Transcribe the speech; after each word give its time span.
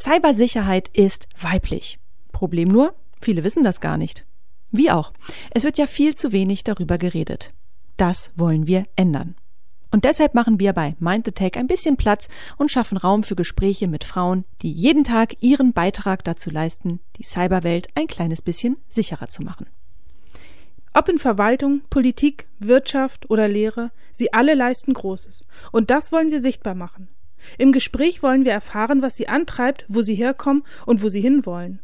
Cybersicherheit 0.00 0.88
ist 0.94 1.28
weiblich. 1.38 1.98
Problem 2.32 2.68
nur, 2.68 2.94
viele 3.20 3.44
wissen 3.44 3.64
das 3.64 3.82
gar 3.82 3.98
nicht. 3.98 4.24
Wie 4.70 4.90
auch. 4.90 5.12
Es 5.50 5.64
wird 5.64 5.76
ja 5.76 5.86
viel 5.86 6.14
zu 6.14 6.32
wenig 6.32 6.64
darüber 6.64 6.96
geredet. 6.96 7.52
Das 7.98 8.32
wollen 8.34 8.66
wir 8.66 8.84
ändern. 8.96 9.34
Und 9.90 10.06
deshalb 10.06 10.34
machen 10.34 10.58
wir 10.58 10.72
bei 10.72 10.96
Mind 11.00 11.26
the 11.26 11.32
Tech 11.32 11.56
ein 11.56 11.66
bisschen 11.66 11.98
Platz 11.98 12.28
und 12.56 12.70
schaffen 12.70 12.96
Raum 12.96 13.24
für 13.24 13.36
Gespräche 13.36 13.88
mit 13.88 14.04
Frauen, 14.04 14.46
die 14.62 14.72
jeden 14.72 15.04
Tag 15.04 15.36
ihren 15.40 15.74
Beitrag 15.74 16.24
dazu 16.24 16.48
leisten, 16.48 17.00
die 17.16 17.24
Cyberwelt 17.24 17.88
ein 17.94 18.06
kleines 18.06 18.40
bisschen 18.40 18.78
sicherer 18.88 19.28
zu 19.28 19.42
machen. 19.42 19.66
Ob 20.94 21.10
in 21.10 21.18
Verwaltung, 21.18 21.82
Politik, 21.90 22.46
Wirtschaft 22.58 23.28
oder 23.28 23.48
Lehre, 23.48 23.90
sie 24.12 24.32
alle 24.32 24.54
leisten 24.54 24.94
Großes. 24.94 25.44
Und 25.72 25.90
das 25.90 26.10
wollen 26.10 26.30
wir 26.30 26.40
sichtbar 26.40 26.74
machen. 26.74 27.08
Im 27.58 27.72
Gespräch 27.72 28.22
wollen 28.22 28.44
wir 28.44 28.52
erfahren, 28.52 29.02
was 29.02 29.16
sie 29.16 29.28
antreibt, 29.28 29.84
wo 29.88 30.02
sie 30.02 30.14
herkommen 30.14 30.64
und 30.86 31.02
wo 31.02 31.08
sie 31.08 31.20
hinwollen. 31.20 31.80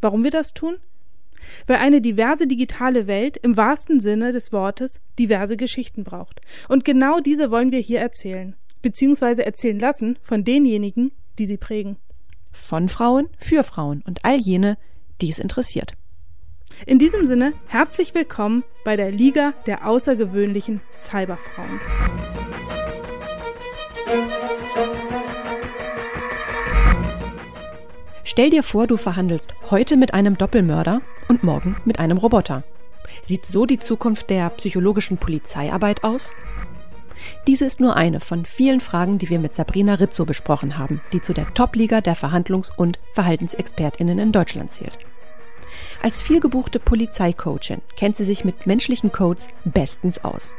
Warum 0.00 0.24
wir 0.24 0.30
das 0.30 0.54
tun? 0.54 0.76
Weil 1.66 1.76
eine 1.76 2.00
diverse 2.00 2.46
digitale 2.46 3.06
Welt 3.06 3.36
im 3.38 3.56
wahrsten 3.56 4.00
Sinne 4.00 4.32
des 4.32 4.52
Wortes 4.52 5.00
diverse 5.18 5.56
Geschichten 5.56 6.04
braucht. 6.04 6.40
Und 6.68 6.84
genau 6.84 7.20
diese 7.20 7.50
wollen 7.50 7.72
wir 7.72 7.80
hier 7.80 8.00
erzählen, 8.00 8.56
beziehungsweise 8.82 9.44
erzählen 9.44 9.78
lassen 9.78 10.18
von 10.22 10.44
denjenigen, 10.44 11.12
die 11.38 11.46
sie 11.46 11.56
prägen. 11.56 11.96
Von 12.52 12.88
Frauen 12.88 13.28
für 13.38 13.64
Frauen 13.64 14.02
und 14.06 14.24
all 14.24 14.36
jene, 14.36 14.76
die 15.20 15.28
es 15.28 15.38
interessiert. 15.38 15.94
In 16.86 16.98
diesem 16.98 17.26
Sinne 17.26 17.52
herzlich 17.66 18.14
willkommen 18.14 18.64
bei 18.84 18.96
der 18.96 19.10
Liga 19.10 19.52
der 19.66 19.86
außergewöhnlichen 19.86 20.80
Cyberfrauen. 20.92 21.80
Stell 28.24 28.50
dir 28.50 28.62
vor, 28.62 28.86
du 28.86 28.96
verhandelst 28.96 29.54
heute 29.70 29.96
mit 29.96 30.12
einem 30.14 30.36
Doppelmörder 30.36 31.00
und 31.28 31.42
morgen 31.42 31.76
mit 31.84 31.98
einem 31.98 32.18
Roboter. 32.18 32.62
Sieht 33.22 33.46
so 33.46 33.66
die 33.66 33.78
Zukunft 33.78 34.30
der 34.30 34.50
psychologischen 34.50 35.16
Polizeiarbeit 35.16 36.04
aus? 36.04 36.34
Diese 37.46 37.64
ist 37.64 37.80
nur 37.80 37.96
eine 37.96 38.20
von 38.20 38.44
vielen 38.44 38.80
Fragen, 38.80 39.18
die 39.18 39.28
wir 39.30 39.38
mit 39.38 39.54
Sabrina 39.54 39.94
Rizzo 39.94 40.24
besprochen 40.24 40.78
haben, 40.78 41.00
die 41.12 41.20
zu 41.20 41.32
der 41.32 41.52
Top-Liga 41.54 42.00
der 42.00 42.16
Verhandlungs- 42.16 42.72
und 42.74 42.98
Verhaltensexpertinnen 43.12 44.18
in 44.18 44.32
Deutschland 44.32 44.70
zählt. 44.70 44.98
Als 46.02 46.22
vielgebuchte 46.22 46.78
Polizeicoachin 46.78 47.80
kennt 47.96 48.16
sie 48.16 48.24
sich 48.24 48.44
mit 48.44 48.66
menschlichen 48.66 49.12
Codes 49.12 49.48
bestens 49.64 50.24
aus. 50.24 50.54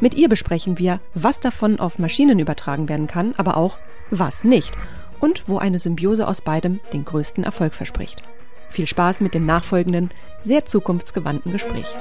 Mit 0.00 0.14
ihr 0.14 0.28
besprechen 0.28 0.78
wir, 0.78 1.00
was 1.14 1.40
davon 1.40 1.80
auf 1.80 1.98
Maschinen 1.98 2.38
übertragen 2.38 2.88
werden 2.88 3.06
kann, 3.06 3.34
aber 3.36 3.56
auch 3.56 3.78
was 4.10 4.44
nicht 4.44 4.76
und 5.20 5.48
wo 5.48 5.58
eine 5.58 5.78
Symbiose 5.78 6.26
aus 6.26 6.40
beidem 6.40 6.80
den 6.92 7.04
größten 7.04 7.44
Erfolg 7.44 7.74
verspricht. 7.74 8.22
Viel 8.68 8.86
Spaß 8.86 9.20
mit 9.20 9.34
dem 9.34 9.46
nachfolgenden, 9.46 10.10
sehr 10.44 10.64
zukunftsgewandten 10.64 11.52
Gespräch. 11.52 11.96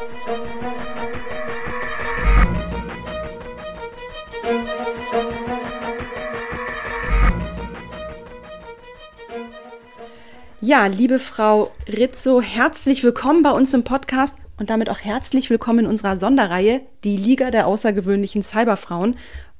Ja, 10.60 10.88
liebe 10.88 11.20
Frau 11.20 11.72
Rizzo, 11.88 12.42
herzlich 12.42 13.02
willkommen 13.04 13.42
bei 13.42 13.52
uns 13.52 13.74
im 13.74 13.86
Podcast 13.86 14.36
und 14.58 14.70
damit 14.70 14.90
auch 14.90 15.00
herzlich 15.00 15.50
willkommen 15.50 15.80
in 15.80 15.86
unserer 15.86 16.18
Sonderreihe, 16.18 16.82
die 17.04 17.16
Liga 17.16 17.52
der 17.52 17.68
außergewöhnlichen 17.68 18.44
Cyberfrauen. 18.44 19.16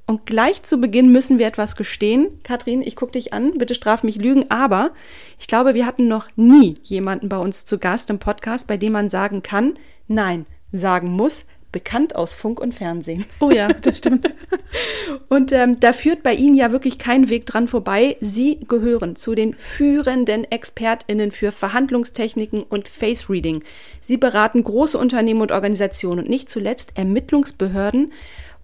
Und 0.08 0.24
gleich 0.24 0.62
zu 0.62 0.78
Beginn 0.78 1.12
müssen 1.12 1.38
wir 1.38 1.46
etwas 1.46 1.76
gestehen. 1.76 2.28
Kathrin, 2.42 2.80
ich 2.80 2.96
gucke 2.96 3.12
dich 3.12 3.34
an, 3.34 3.58
bitte 3.58 3.74
straf 3.74 4.02
mich 4.02 4.16
Lügen, 4.16 4.50
aber 4.50 4.92
ich 5.38 5.48
glaube, 5.48 5.74
wir 5.74 5.84
hatten 5.84 6.08
noch 6.08 6.28
nie 6.34 6.76
jemanden 6.82 7.28
bei 7.28 7.36
uns 7.36 7.66
zu 7.66 7.78
Gast 7.78 8.08
im 8.08 8.18
Podcast, 8.18 8.66
bei 8.66 8.78
dem 8.78 8.94
man 8.94 9.10
sagen 9.10 9.42
kann, 9.42 9.74
nein, 10.06 10.46
sagen 10.72 11.10
muss, 11.10 11.44
bekannt 11.72 12.16
aus 12.16 12.32
Funk 12.32 12.58
und 12.58 12.74
Fernsehen. 12.74 13.26
Oh 13.40 13.50
ja, 13.50 13.68
das 13.68 13.98
stimmt. 13.98 14.32
und 15.28 15.52
ähm, 15.52 15.78
da 15.78 15.92
führt 15.92 16.22
bei 16.22 16.32
Ihnen 16.32 16.56
ja 16.56 16.72
wirklich 16.72 16.98
kein 16.98 17.28
Weg 17.28 17.44
dran 17.44 17.68
vorbei. 17.68 18.16
Sie 18.22 18.60
gehören 18.66 19.14
zu 19.14 19.34
den 19.34 19.52
führenden 19.52 20.50
ExpertInnen 20.50 21.32
für 21.32 21.52
Verhandlungstechniken 21.52 22.62
und 22.62 22.88
Face 22.88 23.28
Reading. 23.28 23.62
Sie 24.00 24.16
beraten 24.16 24.64
große 24.64 24.96
Unternehmen 24.96 25.42
und 25.42 25.52
Organisationen 25.52 26.20
und 26.20 26.30
nicht 26.30 26.48
zuletzt 26.48 26.96
Ermittlungsbehörden 26.96 28.10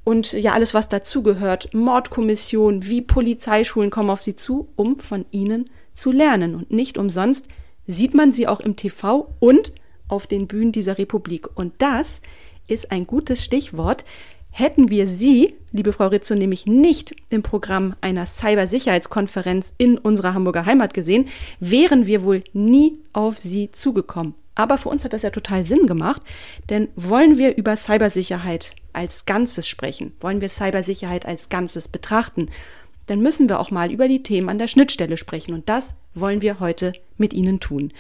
und 0.04 0.32
ja 0.32 0.52
alles, 0.52 0.74
was 0.74 0.88
dazugehört, 0.88 1.72
Mordkommission, 1.72 2.86
wie 2.86 3.00
Polizeischulen 3.00 3.90
kommen 3.90 4.10
auf 4.10 4.22
sie 4.22 4.36
zu, 4.36 4.68
um 4.76 4.98
von 4.98 5.24
ihnen 5.30 5.70
zu 5.94 6.12
lernen. 6.12 6.54
Und 6.54 6.70
nicht 6.70 6.98
umsonst 6.98 7.48
sieht 7.86 8.14
man 8.14 8.30
sie 8.30 8.46
auch 8.46 8.60
im 8.60 8.76
TV 8.76 9.34
und 9.40 9.72
auf 10.08 10.26
den 10.26 10.46
Bühnen 10.46 10.72
dieser 10.72 10.98
Republik. 10.98 11.48
Und 11.54 11.74
das 11.78 12.20
ist 12.66 12.92
ein 12.92 13.06
gutes 13.06 13.42
Stichwort. 13.42 14.04
Hätten 14.50 14.88
wir 14.88 15.08
Sie, 15.08 15.54
liebe 15.72 15.92
Frau 15.92 16.06
Rizzo, 16.06 16.34
nämlich 16.34 16.66
nicht 16.66 17.16
im 17.28 17.42
Programm 17.42 17.96
einer 18.00 18.24
Cybersicherheitskonferenz 18.24 19.74
in 19.78 19.98
unserer 19.98 20.34
Hamburger 20.34 20.64
Heimat 20.64 20.94
gesehen, 20.94 21.26
wären 21.58 22.06
wir 22.06 22.22
wohl 22.22 22.44
nie 22.52 23.00
auf 23.12 23.38
Sie 23.38 23.72
zugekommen. 23.72 24.34
Aber 24.54 24.78
für 24.78 24.88
uns 24.88 25.04
hat 25.04 25.12
das 25.12 25.22
ja 25.22 25.30
total 25.30 25.64
Sinn 25.64 25.86
gemacht, 25.86 26.22
denn 26.70 26.88
wollen 26.96 27.38
wir 27.38 27.56
über 27.56 27.74
Cybersicherheit 27.76 28.74
als 28.92 29.26
Ganzes 29.26 29.66
sprechen, 29.66 30.12
wollen 30.20 30.40
wir 30.40 30.48
Cybersicherheit 30.48 31.26
als 31.26 31.48
Ganzes 31.48 31.88
betrachten, 31.88 32.48
dann 33.06 33.20
müssen 33.20 33.48
wir 33.48 33.60
auch 33.60 33.70
mal 33.70 33.92
über 33.92 34.08
die 34.08 34.22
Themen 34.22 34.48
an 34.48 34.58
der 34.58 34.68
Schnittstelle 34.68 35.16
sprechen 35.16 35.54
und 35.54 35.68
das 35.68 35.96
wollen 36.14 36.42
wir 36.42 36.60
heute 36.60 36.92
mit 37.18 37.34
Ihnen 37.34 37.60
tun. 37.60 37.92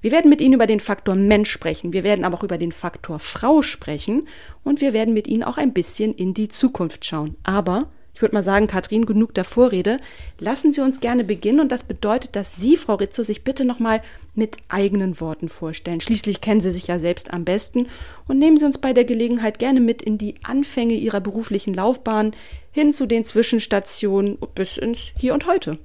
Wir 0.00 0.12
werden 0.12 0.30
mit 0.30 0.40
Ihnen 0.40 0.54
über 0.54 0.66
den 0.66 0.80
Faktor 0.80 1.14
Mensch 1.14 1.50
sprechen, 1.50 1.92
wir 1.92 2.04
werden 2.04 2.24
aber 2.24 2.38
auch 2.38 2.44
über 2.44 2.58
den 2.58 2.72
Faktor 2.72 3.18
Frau 3.18 3.62
sprechen 3.62 4.28
und 4.64 4.80
wir 4.80 4.92
werden 4.92 5.12
mit 5.12 5.26
Ihnen 5.26 5.42
auch 5.42 5.58
ein 5.58 5.72
bisschen 5.72 6.14
in 6.14 6.34
die 6.34 6.48
Zukunft 6.48 7.04
schauen. 7.04 7.36
Aber 7.42 7.88
ich 8.18 8.22
würde 8.22 8.34
mal 8.34 8.42
sagen, 8.42 8.66
Katrin, 8.66 9.06
genug 9.06 9.32
der 9.34 9.44
Vorrede. 9.44 10.00
Lassen 10.40 10.72
Sie 10.72 10.80
uns 10.80 10.98
gerne 10.98 11.22
beginnen 11.22 11.60
und 11.60 11.70
das 11.70 11.84
bedeutet, 11.84 12.34
dass 12.34 12.56
Sie, 12.56 12.76
Frau 12.76 12.96
Rizzo, 12.96 13.22
sich 13.22 13.44
bitte 13.44 13.64
nochmal 13.64 14.02
mit 14.34 14.56
eigenen 14.68 15.20
Worten 15.20 15.48
vorstellen. 15.48 16.00
Schließlich 16.00 16.40
kennen 16.40 16.60
Sie 16.60 16.70
sich 16.70 16.88
ja 16.88 16.98
selbst 16.98 17.32
am 17.32 17.44
besten 17.44 17.86
und 18.26 18.40
nehmen 18.40 18.56
Sie 18.56 18.64
uns 18.64 18.78
bei 18.78 18.92
der 18.92 19.04
Gelegenheit 19.04 19.60
gerne 19.60 19.78
mit 19.78 20.02
in 20.02 20.18
die 20.18 20.34
Anfänge 20.42 20.94
Ihrer 20.94 21.20
beruflichen 21.20 21.74
Laufbahn 21.74 22.32
hin 22.72 22.92
zu 22.92 23.06
den 23.06 23.24
Zwischenstationen 23.24 24.36
bis 24.52 24.78
ins 24.78 24.98
Hier 25.16 25.32
und 25.32 25.46
Heute. 25.46 25.78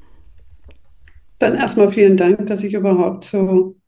Dann 1.38 1.56
erstmal 1.56 1.92
vielen 1.92 2.18
Dank, 2.18 2.48
dass 2.48 2.64
ich 2.64 2.74
überhaupt 2.74 3.26
zu 3.26 3.80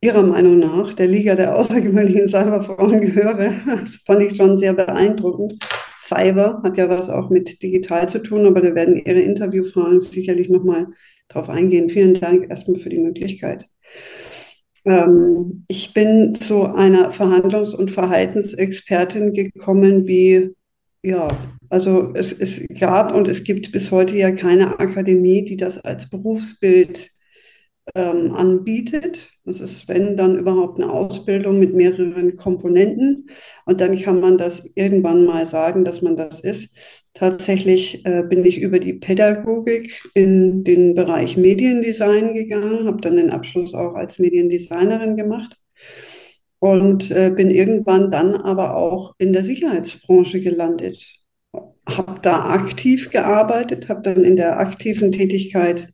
Ihrer 0.00 0.22
Meinung 0.22 0.60
nach 0.60 0.94
der 0.94 1.08
Liga 1.08 1.34
der 1.34 1.54
außergewöhnlichen 1.56 2.26
Cyberfrauen 2.26 3.02
gehöre. 3.02 3.52
Das 3.84 3.96
fand 4.06 4.22
ich 4.22 4.34
schon 4.34 4.56
sehr 4.56 4.72
beeindruckend. 4.72 5.62
Cyber 6.06 6.60
hat 6.62 6.76
ja 6.76 6.88
was 6.88 7.08
auch 7.08 7.30
mit 7.30 7.62
digital 7.62 8.08
zu 8.08 8.18
tun, 8.18 8.46
aber 8.46 8.60
da 8.60 8.74
werden 8.74 8.96
Ihre 8.96 9.20
Interviewfragen 9.20 10.00
sicherlich 10.00 10.48
nochmal 10.48 10.88
drauf 11.28 11.48
eingehen. 11.48 11.88
Vielen 11.88 12.14
Dank 12.14 12.50
erstmal 12.50 12.78
für 12.78 12.90
die 12.90 12.98
Möglichkeit. 12.98 13.66
Ähm, 14.84 15.64
ich 15.68 15.94
bin 15.94 16.34
zu 16.34 16.64
einer 16.66 17.12
Verhandlungs- 17.12 17.74
und 17.74 17.90
Verhaltensexpertin 17.90 19.32
gekommen, 19.32 20.06
wie, 20.06 20.54
ja, 21.02 21.28
also 21.70 22.12
es, 22.14 22.32
es 22.32 22.66
gab 22.78 23.14
und 23.14 23.26
es 23.26 23.44
gibt 23.44 23.72
bis 23.72 23.90
heute 23.90 24.16
ja 24.16 24.30
keine 24.32 24.78
Akademie, 24.78 25.44
die 25.44 25.56
das 25.56 25.78
als 25.78 26.10
Berufsbild 26.10 27.10
ähm, 27.94 28.32
anbietet. 28.34 29.30
Das 29.44 29.60
ist, 29.60 29.88
wenn 29.88 30.16
dann 30.16 30.38
überhaupt 30.38 30.80
eine 30.80 30.90
Ausbildung 30.92 31.58
mit 31.58 31.74
mehreren 31.74 32.36
Komponenten. 32.36 33.28
Und 33.66 33.80
dann 33.80 33.98
kann 33.98 34.20
man 34.20 34.38
das 34.38 34.68
irgendwann 34.74 35.26
mal 35.26 35.46
sagen, 35.46 35.84
dass 35.84 36.02
man 36.02 36.16
das 36.16 36.40
ist. 36.40 36.74
Tatsächlich 37.12 38.04
äh, 38.06 38.24
bin 38.28 38.44
ich 38.44 38.58
über 38.58 38.78
die 38.78 38.94
Pädagogik 38.94 40.02
in 40.14 40.64
den 40.64 40.94
Bereich 40.94 41.36
Mediendesign 41.36 42.34
gegangen, 42.34 42.88
habe 42.88 43.00
dann 43.00 43.16
den 43.16 43.30
Abschluss 43.30 43.74
auch 43.74 43.94
als 43.94 44.18
Mediendesignerin 44.18 45.16
gemacht 45.16 45.56
und 46.58 47.10
äh, 47.10 47.30
bin 47.30 47.50
irgendwann 47.50 48.10
dann 48.10 48.34
aber 48.34 48.76
auch 48.76 49.14
in 49.18 49.32
der 49.32 49.44
Sicherheitsbranche 49.44 50.40
gelandet. 50.40 51.23
Habe 51.86 52.20
da 52.22 52.46
aktiv 52.46 53.10
gearbeitet, 53.10 53.88
habe 53.88 54.02
dann 54.02 54.24
in 54.24 54.36
der 54.36 54.58
aktiven 54.58 55.12
Tätigkeit 55.12 55.92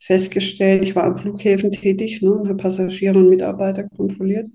festgestellt, 0.00 0.82
ich 0.82 0.94
war 0.94 1.04
am 1.04 1.16
Flughäfen 1.16 1.72
tätig 1.72 2.22
ne, 2.22 2.32
und 2.32 2.48
habe 2.48 2.56
Passagiere 2.56 3.18
und 3.18 3.30
Mitarbeiter 3.30 3.88
kontrolliert 3.96 4.48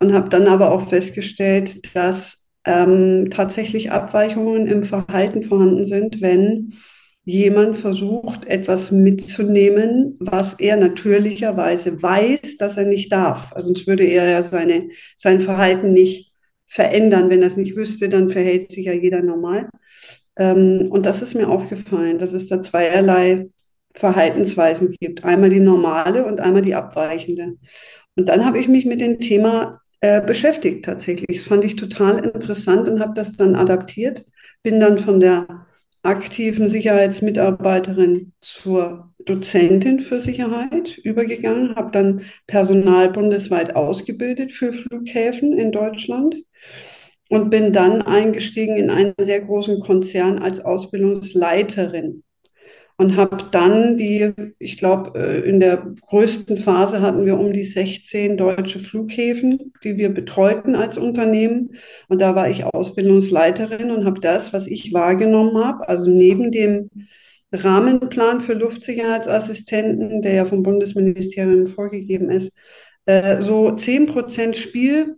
und 0.00 0.12
habe 0.12 0.28
dann 0.28 0.46
aber 0.46 0.72
auch 0.72 0.88
festgestellt, 0.88 1.80
dass 1.94 2.46
ähm, 2.64 3.28
tatsächlich 3.30 3.90
Abweichungen 3.92 4.66
im 4.66 4.82
Verhalten 4.82 5.42
vorhanden 5.42 5.84
sind, 5.84 6.20
wenn 6.20 6.74
jemand 7.24 7.76
versucht, 7.76 8.46
etwas 8.46 8.90
mitzunehmen, 8.90 10.16
was 10.18 10.54
er 10.54 10.78
natürlicherweise 10.78 12.02
weiß, 12.02 12.56
dass 12.56 12.78
er 12.78 12.86
nicht 12.86 13.12
darf. 13.12 13.52
Also 13.52 13.68
sonst 13.68 13.86
würde 13.86 14.04
er 14.04 14.30
ja 14.30 14.42
seine, 14.42 14.88
sein 15.14 15.40
Verhalten 15.40 15.92
nicht 15.92 16.27
verändern. 16.68 17.30
Wenn 17.30 17.42
es 17.42 17.56
nicht 17.56 17.74
wüsste, 17.74 18.08
dann 18.08 18.30
verhält 18.30 18.70
sich 18.70 18.86
ja 18.86 18.92
jeder 18.92 19.22
normal. 19.22 19.68
Ähm, 20.38 20.88
und 20.90 21.06
das 21.06 21.22
ist 21.22 21.34
mir 21.34 21.48
aufgefallen, 21.48 22.18
dass 22.18 22.32
es 22.32 22.46
da 22.46 22.62
zweierlei 22.62 23.48
Verhaltensweisen 23.94 24.94
gibt. 25.00 25.24
Einmal 25.24 25.50
die 25.50 25.60
normale 25.60 26.24
und 26.24 26.40
einmal 26.40 26.62
die 26.62 26.74
abweichende. 26.74 27.56
Und 28.14 28.28
dann 28.28 28.44
habe 28.44 28.58
ich 28.58 28.68
mich 28.68 28.84
mit 28.84 29.00
dem 29.00 29.18
Thema 29.18 29.80
äh, 30.00 30.20
beschäftigt 30.24 30.84
tatsächlich. 30.84 31.38
Das 31.38 31.48
fand 31.48 31.64
ich 31.64 31.76
total 31.76 32.24
interessant 32.24 32.88
und 32.88 33.00
habe 33.00 33.14
das 33.14 33.36
dann 33.36 33.56
adaptiert. 33.56 34.24
Bin 34.62 34.78
dann 34.80 34.98
von 34.98 35.18
der 35.18 35.66
aktiven 36.02 36.70
Sicherheitsmitarbeiterin 36.70 38.32
zur 38.40 39.12
Dozentin 39.24 40.00
für 40.00 40.20
Sicherheit 40.20 40.96
übergegangen, 40.98 41.74
habe 41.74 41.90
dann 41.90 42.22
Personal 42.46 43.10
bundesweit 43.10 43.74
ausgebildet 43.74 44.52
für 44.52 44.72
Flughäfen 44.72 45.52
in 45.58 45.72
Deutschland 45.72 46.36
und 47.28 47.50
bin 47.50 47.72
dann 47.72 48.02
eingestiegen 48.02 48.76
in 48.76 48.90
einen 48.90 49.14
sehr 49.20 49.40
großen 49.40 49.80
Konzern 49.80 50.38
als 50.38 50.60
Ausbildungsleiterin 50.60 52.22
und 53.00 53.16
habe 53.16 53.38
dann 53.52 53.96
die, 53.96 54.32
ich 54.58 54.76
glaube, 54.76 55.18
äh, 55.18 55.48
in 55.48 55.60
der 55.60 55.94
größten 56.08 56.56
Phase 56.56 57.00
hatten 57.00 57.24
wir 57.24 57.38
um 57.38 57.52
die 57.52 57.64
16 57.64 58.36
deutsche 58.36 58.80
Flughäfen, 58.80 59.72
die 59.84 59.96
wir 59.96 60.08
betreuten 60.08 60.74
als 60.74 60.98
Unternehmen. 60.98 61.76
Und 62.08 62.20
da 62.20 62.34
war 62.34 62.50
ich 62.50 62.64
Ausbildungsleiterin 62.64 63.92
und 63.92 64.04
habe 64.04 64.18
das, 64.18 64.52
was 64.52 64.66
ich 64.66 64.92
wahrgenommen 64.92 65.64
habe, 65.64 65.88
also 65.88 66.10
neben 66.10 66.50
dem 66.50 66.90
Rahmenplan 67.52 68.40
für 68.40 68.54
Luftsicherheitsassistenten, 68.54 70.20
der 70.20 70.32
ja 70.32 70.44
vom 70.44 70.64
Bundesministerium 70.64 71.68
vorgegeben 71.68 72.30
ist, 72.30 72.52
äh, 73.06 73.40
so 73.40 73.76
10 73.76 74.06
Prozent 74.06 74.56
Spielraum 74.56 75.16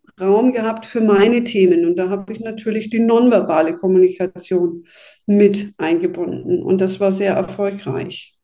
gehabt 0.53 0.87
für 0.87 1.01
meine 1.01 1.45
Themen. 1.45 1.85
Und 1.87 1.97
da 1.97 2.09
habe 2.09 2.33
ich 2.33 2.41
natürlich 2.41 2.91
die 2.91 3.01
nonverbale 3.01 3.77
Kommunikation 3.77 4.87
mit 5.27 5.73
eingebunden. 5.79 6.63
Und 6.63 6.81
das 6.81 7.01
war 7.01 7.13
sehr 7.13 7.35
erfolgreich. 7.35 8.35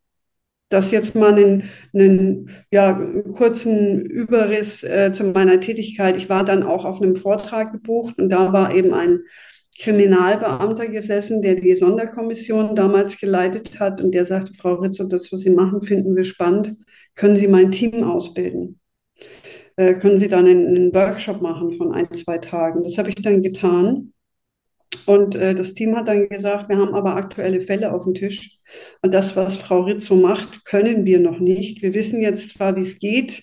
Das 0.69 0.90
jetzt 0.90 1.14
mal 1.14 1.34
einen, 1.34 1.70
einen 1.94 2.50
ja, 2.73 2.93
kurzen 3.37 4.00
Überriss 4.05 4.82
äh, 4.82 5.12
zu 5.12 5.25
meiner 5.25 5.61
Tätigkeit. 5.61 6.17
Ich 6.17 6.28
war 6.28 6.44
dann 6.44 6.64
auch 6.64 6.84
auf 6.84 7.00
einem 7.00 7.14
Vortrag 7.14 7.70
gebucht 7.73 8.19
und 8.19 8.31
da 8.31 8.52
war 8.52 8.75
eben 8.75 8.93
ein 8.93 9.20
Kriminalbeamter 9.78 10.88
gesessen, 10.88 11.43
der 11.43 11.56
die 11.56 11.76
Sonderkommission 11.76 12.75
damals 12.75 13.19
geleitet 13.19 13.78
hat 13.78 14.00
und 14.00 14.12
der 14.12 14.25
sagte, 14.25 14.55
Frau 14.55 14.75
Ritzo, 14.75 15.05
das, 15.06 15.31
was 15.32 15.40
Sie 15.40 15.50
machen, 15.50 15.82
finden 15.82 16.17
wir 16.17 16.25
spannend. 16.25 16.76
Können 17.14 17.37
Sie 17.37 17.49
mein 17.49 17.70
Team 17.70 18.02
ausbilden? 18.02 18.81
Äh, 19.76 19.94
können 19.94 20.19
Sie 20.19 20.28
dann 20.28 20.46
einen, 20.46 20.67
einen, 20.67 20.94
Workshop 20.94 21.40
machen 21.40 21.73
von 21.73 21.93
ein, 21.93 22.11
zwei 22.12 22.38
Tagen. 22.38 22.82
Das 22.82 22.99
habe 22.99 23.11
ich 23.11 23.17
dann 23.17 23.43
getan. 23.43 24.12
Und 25.05 25.34
äh, 25.34 25.55
das 25.55 25.75
Team 25.75 25.96
hat 25.96 26.08
dann 26.08 26.28
gesagt, 26.28 26.69
wir 26.69 26.78
haben 26.78 26.94
aber 26.94 27.17
aktuelle 27.17 27.61
Fälle 27.61 27.93
auf 27.93 28.05
dem 28.05 28.14
Tisch. 28.14 28.58
Und 29.02 29.12
das, 29.14 29.37
was 29.37 29.56
Frau 29.56 29.82
Rizzo 29.82 30.17
macht, 30.17 30.64
können 30.64 31.05
wir 31.05 31.20
noch 31.20 31.38
nicht. 31.38 31.82
Wir 31.82 31.94
wissen 31.94 32.20
jetzt 32.23 32.50
zwar, 32.50 32.76
wie 32.76 32.82
es 32.82 32.99
geht, 32.99 33.43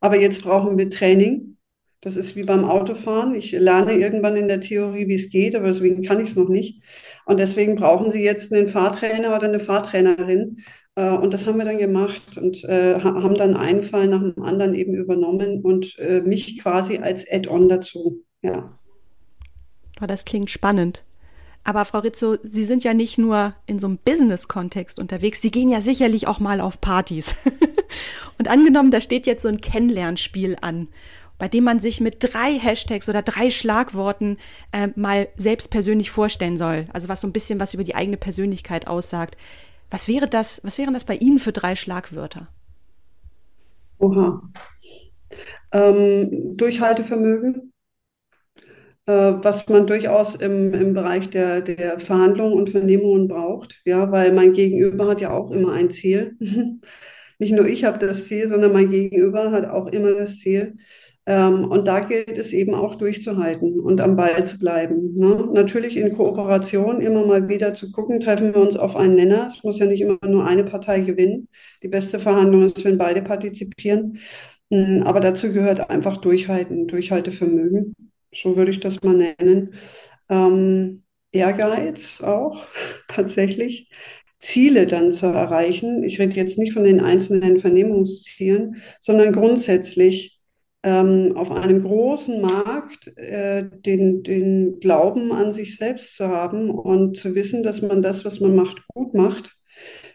aber 0.00 0.20
jetzt 0.20 0.42
brauchen 0.42 0.76
wir 0.78 0.90
Training. 0.90 1.56
Das 2.00 2.16
ist 2.16 2.36
wie 2.36 2.42
beim 2.42 2.64
Autofahren. 2.64 3.34
Ich 3.34 3.52
lerne 3.52 3.92
irgendwann 3.92 4.36
in 4.36 4.48
der 4.48 4.60
Theorie, 4.60 5.08
wie 5.08 5.16
es 5.16 5.30
geht, 5.30 5.56
aber 5.56 5.66
deswegen 5.66 6.02
kann 6.02 6.20
ich 6.20 6.30
es 6.30 6.36
noch 6.36 6.48
nicht. 6.48 6.80
Und 7.26 7.40
deswegen 7.40 7.74
brauchen 7.74 8.12
Sie 8.12 8.22
jetzt 8.22 8.52
einen 8.52 8.68
Fahrtrainer 8.68 9.34
oder 9.36 9.48
eine 9.48 9.58
Fahrtrainerin, 9.58 10.58
und 11.02 11.32
das 11.32 11.46
haben 11.46 11.58
wir 11.58 11.64
dann 11.64 11.78
gemacht 11.78 12.36
und 12.36 12.64
äh, 12.64 13.00
haben 13.00 13.36
dann 13.36 13.56
einen 13.56 13.82
Fall 13.82 14.08
nach 14.08 14.20
dem 14.20 14.42
anderen 14.42 14.74
eben 14.74 14.94
übernommen 14.94 15.62
und 15.62 15.98
äh, 15.98 16.20
mich 16.20 16.58
quasi 16.58 16.98
als 16.98 17.26
Add-on 17.30 17.68
dazu. 17.68 18.24
Ja. 18.42 18.78
Oh, 20.00 20.06
das 20.06 20.24
klingt 20.24 20.50
spannend. 20.50 21.04
Aber 21.64 21.84
Frau 21.84 21.98
Rizzo, 21.98 22.38
Sie 22.42 22.64
sind 22.64 22.84
ja 22.84 22.94
nicht 22.94 23.18
nur 23.18 23.54
in 23.66 23.78
so 23.78 23.86
einem 23.86 23.98
Business-Kontext 23.98 24.98
unterwegs, 24.98 25.42
Sie 25.42 25.50
gehen 25.50 25.68
ja 25.68 25.80
sicherlich 25.80 26.26
auch 26.26 26.40
mal 26.40 26.60
auf 26.60 26.80
Partys. 26.80 27.34
und 28.38 28.48
angenommen, 28.48 28.90
da 28.90 29.00
steht 29.00 29.26
jetzt 29.26 29.42
so 29.42 29.48
ein 29.48 29.60
Kennenlernspiel 29.60 30.56
an, 30.60 30.88
bei 31.36 31.46
dem 31.48 31.64
man 31.64 31.78
sich 31.78 32.00
mit 32.00 32.16
drei 32.20 32.58
Hashtags 32.58 33.08
oder 33.08 33.22
drei 33.22 33.50
Schlagworten 33.50 34.38
äh, 34.72 34.88
mal 34.96 35.28
selbst 35.36 35.70
persönlich 35.70 36.10
vorstellen 36.10 36.56
soll. 36.56 36.86
Also 36.92 37.08
was 37.08 37.20
so 37.20 37.28
ein 37.28 37.32
bisschen 37.32 37.60
was 37.60 37.74
über 37.74 37.84
die 37.84 37.94
eigene 37.94 38.16
Persönlichkeit 38.16 38.86
aussagt. 38.86 39.36
Was 39.90 40.08
wäre 40.08 40.28
das, 40.28 40.60
was 40.64 40.78
wären 40.78 40.94
das 40.94 41.04
bei 41.04 41.16
Ihnen 41.16 41.38
für 41.38 41.52
drei 41.52 41.74
Schlagwörter? 41.76 42.48
Oha. 43.98 44.42
Ähm, 45.72 46.56
Durchhaltevermögen, 46.56 47.72
äh, 49.06 49.12
was 49.12 49.68
man 49.68 49.86
durchaus 49.86 50.34
im, 50.34 50.72
im 50.72 50.94
Bereich 50.94 51.30
der, 51.30 51.60
der 51.62 52.00
Verhandlungen 52.00 52.54
und 52.54 52.70
Vernehmungen 52.70 53.28
braucht, 53.28 53.80
ja, 53.84 54.10
weil 54.12 54.32
mein 54.32 54.52
Gegenüber 54.52 55.08
hat 55.08 55.20
ja 55.20 55.30
auch 55.30 55.50
immer 55.50 55.72
ein 55.72 55.90
Ziel. 55.90 56.36
Nicht 57.38 57.52
nur 57.52 57.66
ich 57.66 57.84
habe 57.84 57.98
das 57.98 58.26
Ziel, 58.26 58.48
sondern 58.48 58.72
mein 58.72 58.90
Gegenüber 58.90 59.52
hat 59.52 59.66
auch 59.66 59.86
immer 59.86 60.12
das 60.12 60.38
Ziel. 60.38 60.76
Ähm, 61.28 61.70
und 61.70 61.86
da 61.86 62.00
gilt 62.00 62.38
es 62.38 62.54
eben 62.54 62.74
auch 62.74 62.94
durchzuhalten 62.94 63.80
und 63.80 64.00
am 64.00 64.16
Ball 64.16 64.46
zu 64.46 64.58
bleiben. 64.58 65.14
Ne? 65.14 65.50
Natürlich 65.52 65.98
in 65.98 66.16
Kooperation 66.16 67.02
immer 67.02 67.26
mal 67.26 67.48
wieder 67.48 67.74
zu 67.74 67.92
gucken, 67.92 68.18
treffen 68.18 68.54
wir 68.54 68.62
uns 68.62 68.78
auf 68.78 68.96
einen 68.96 69.14
Nenner. 69.14 69.46
Es 69.46 69.62
muss 69.62 69.78
ja 69.78 69.84
nicht 69.84 70.00
immer 70.00 70.18
nur 70.26 70.46
eine 70.46 70.64
Partei 70.64 71.00
gewinnen. 71.00 71.48
Die 71.82 71.88
beste 71.88 72.18
Verhandlung 72.18 72.64
ist, 72.64 72.82
wenn 72.82 72.96
beide 72.96 73.20
partizipieren. 73.20 74.18
Hm, 74.70 75.02
aber 75.04 75.20
dazu 75.20 75.52
gehört 75.52 75.90
einfach 75.90 76.16
Durchhalten, 76.16 76.88
Durchhaltevermögen. 76.88 77.94
So 78.34 78.56
würde 78.56 78.70
ich 78.70 78.80
das 78.80 79.02
mal 79.02 79.14
nennen. 79.14 79.74
Ähm, 80.30 81.02
Ehrgeiz 81.32 82.22
auch 82.22 82.64
tatsächlich. 83.08 83.90
Ziele 84.38 84.86
dann 84.86 85.12
zu 85.12 85.26
erreichen. 85.26 86.04
Ich 86.04 86.18
rede 86.20 86.36
jetzt 86.36 86.56
nicht 86.58 86.72
von 86.72 86.84
den 86.84 87.00
einzelnen 87.00 87.60
Vernehmungszielen, 87.60 88.76
sondern 89.00 89.32
grundsätzlich 89.32 90.37
ähm, 90.82 91.32
auf 91.36 91.50
einem 91.50 91.82
großen 91.82 92.40
Markt 92.40 93.08
äh, 93.16 93.68
den, 93.70 94.22
den 94.22 94.78
Glauben 94.80 95.32
an 95.32 95.52
sich 95.52 95.76
selbst 95.76 96.16
zu 96.16 96.28
haben 96.28 96.70
und 96.70 97.16
zu 97.16 97.34
wissen, 97.34 97.62
dass 97.62 97.82
man 97.82 98.02
das, 98.02 98.24
was 98.24 98.40
man 98.40 98.54
macht, 98.54 98.86
gut 98.88 99.14
macht 99.14 99.56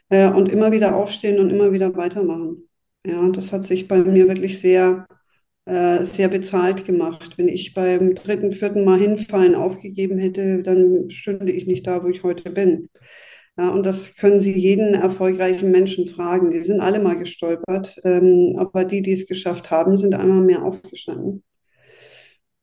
äh, 0.10 0.30
und 0.30 0.50
immer 0.50 0.71
wieder 0.71 0.95
aufstehen 0.95 1.39
und 1.39 1.50
immer 1.50 1.74
wieder 1.74 1.95
weitermachen. 1.95 2.69
Ja, 3.06 3.30
das 3.30 3.51
hat 3.51 3.65
sich 3.65 3.88
bei 3.88 4.00
mir 4.00 4.27
wirklich 4.27 4.60
sehr, 4.62 5.07
äh, 5.65 6.04
sehr 6.06 6.30
bezahlt 6.30 6.86
gemacht. 6.86 7.38
Wenn 7.38 7.50
ich 7.50 7.74
beim 7.74 8.15
dritten, 8.15 8.54
vierten 8.54 8.86
Mal 8.86 9.00
hinfallen 9.00 9.56
aufgegeben 9.56 10.18
hätte, 10.18 10.63
dann 10.63 11.10
stünde 11.10 11.51
ich 11.51 11.68
nicht 11.68 11.86
da, 11.88 12.04
wo 12.04 12.07
ich 12.07 12.24
heute 12.24 12.50
bin. 12.51 12.89
Ja, 13.58 13.70
und 13.70 13.84
das 13.86 14.16
können 14.16 14.42
Sie 14.42 14.52
jeden 14.52 14.94
erfolgreichen 14.96 15.72
Menschen 15.72 16.08
fragen. 16.08 16.52
Die 16.52 16.64
sind 16.64 16.82
alle 16.82 17.00
mal 17.00 17.18
gestolpert, 17.18 18.00
ähm, 18.04 18.56
aber 18.60 18.86
die, 18.86 19.01
die 19.01 19.13
es 19.13 19.25
geschafft 19.27 19.70
haben, 19.72 19.98
sind 19.98 20.13
einmal 20.16 20.42
mehr 20.42 20.63
aufgestanden. 20.63 21.44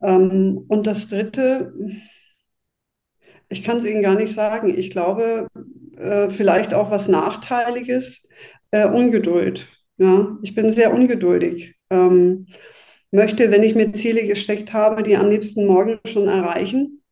Ähm, 0.03 0.64
und 0.69 0.87
das 0.87 1.09
Dritte, 1.09 1.73
ich 3.49 3.62
kann 3.64 3.79
es 3.79 3.85
Ihnen 3.85 4.03
gar 4.03 4.14
nicht 4.17 4.33
sagen. 4.35 4.76
Ich 4.76 4.91
glaube, 4.91 5.49
äh, 5.97 6.31
vielleicht 6.31 6.75
auch 6.75 6.91
was 6.91 7.09
Nachteiliges, 7.09 8.29
äh, 8.71 8.87
Ungeduld. 8.87 9.69
Ja, 9.99 10.38
ich 10.43 10.55
bin 10.55 10.71
sehr 10.73 10.95
ungeduldig. 10.95 11.75
Ähm, 11.91 12.47
möchte, 13.11 13.50
wenn 13.50 13.62
ich 13.62 13.75
mir 13.75 13.93
Ziele 13.93 14.26
gesteckt 14.26 14.73
habe, 14.73 15.03
die 15.03 15.17
am 15.17 15.31
liebsten 15.31 15.67
morgen 15.67 15.99
schon 16.07 16.29
erreichen, 16.29 17.03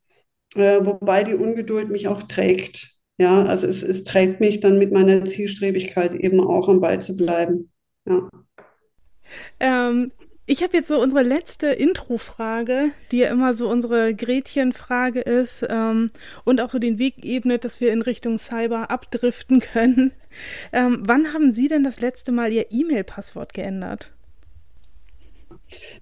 äh, 0.56 0.80
wobei 0.84 1.24
die 1.24 1.34
Ungeduld 1.34 1.90
mich 1.90 2.08
auch 2.08 2.24
trägt. 2.24 2.97
Ja, 3.18 3.44
also 3.44 3.66
es, 3.66 3.82
es 3.82 4.04
trägt 4.04 4.40
mich 4.40 4.60
dann 4.60 4.78
mit 4.78 4.92
meiner 4.92 5.24
Zielstrebigkeit 5.24 6.14
eben 6.14 6.40
auch 6.40 6.68
am 6.68 6.80
Ball 6.80 7.02
zu 7.02 7.16
bleiben. 7.16 7.70
Ja. 8.06 8.28
Ähm, 9.58 10.12
ich 10.46 10.62
habe 10.62 10.76
jetzt 10.76 10.88
so 10.88 10.98
unsere 10.98 11.22
letzte 11.22 11.66
Intro-Frage, 11.66 12.90
die 13.10 13.18
ja 13.18 13.28
immer 13.28 13.52
so 13.52 13.68
unsere 13.68 14.14
Gretchen-Frage 14.14 15.20
ist 15.20 15.66
ähm, 15.68 16.10
und 16.44 16.62
auch 16.62 16.70
so 16.70 16.78
den 16.78 16.98
Weg 16.98 17.22
ebnet, 17.22 17.66
dass 17.66 17.82
wir 17.82 17.92
in 17.92 18.00
Richtung 18.00 18.38
Cyber 18.38 18.90
abdriften 18.90 19.60
können. 19.74 20.12
Ähm, 20.72 21.02
wann 21.04 21.34
haben 21.34 21.52
Sie 21.52 21.68
denn 21.68 21.84
das 21.84 22.00
letzte 22.00 22.32
Mal 22.32 22.52
Ihr 22.52 22.66
E-Mail-Passwort 22.70 23.52
geändert? 23.52 24.10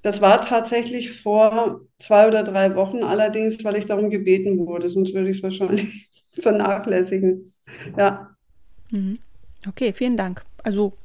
Das 0.02 0.20
war 0.20 0.42
tatsächlich 0.42 1.20
vor 1.20 1.80
zwei 1.98 2.28
oder 2.28 2.44
drei 2.44 2.76
Wochen, 2.76 3.02
allerdings, 3.02 3.64
weil 3.64 3.76
ich 3.76 3.86
darum 3.86 4.10
gebeten 4.10 4.64
wurde, 4.64 4.90
sonst 4.90 5.12
würde 5.12 5.30
ich 5.30 5.38
es 5.38 5.42
wahrscheinlich 5.42 6.05
vernachlässigen. 6.38 7.52
Ja. 7.96 8.36
Mhm. 8.90 9.18
Okay, 9.66 9.92
vielen 9.92 10.16
Dank. 10.16 10.42
Also 10.62 10.96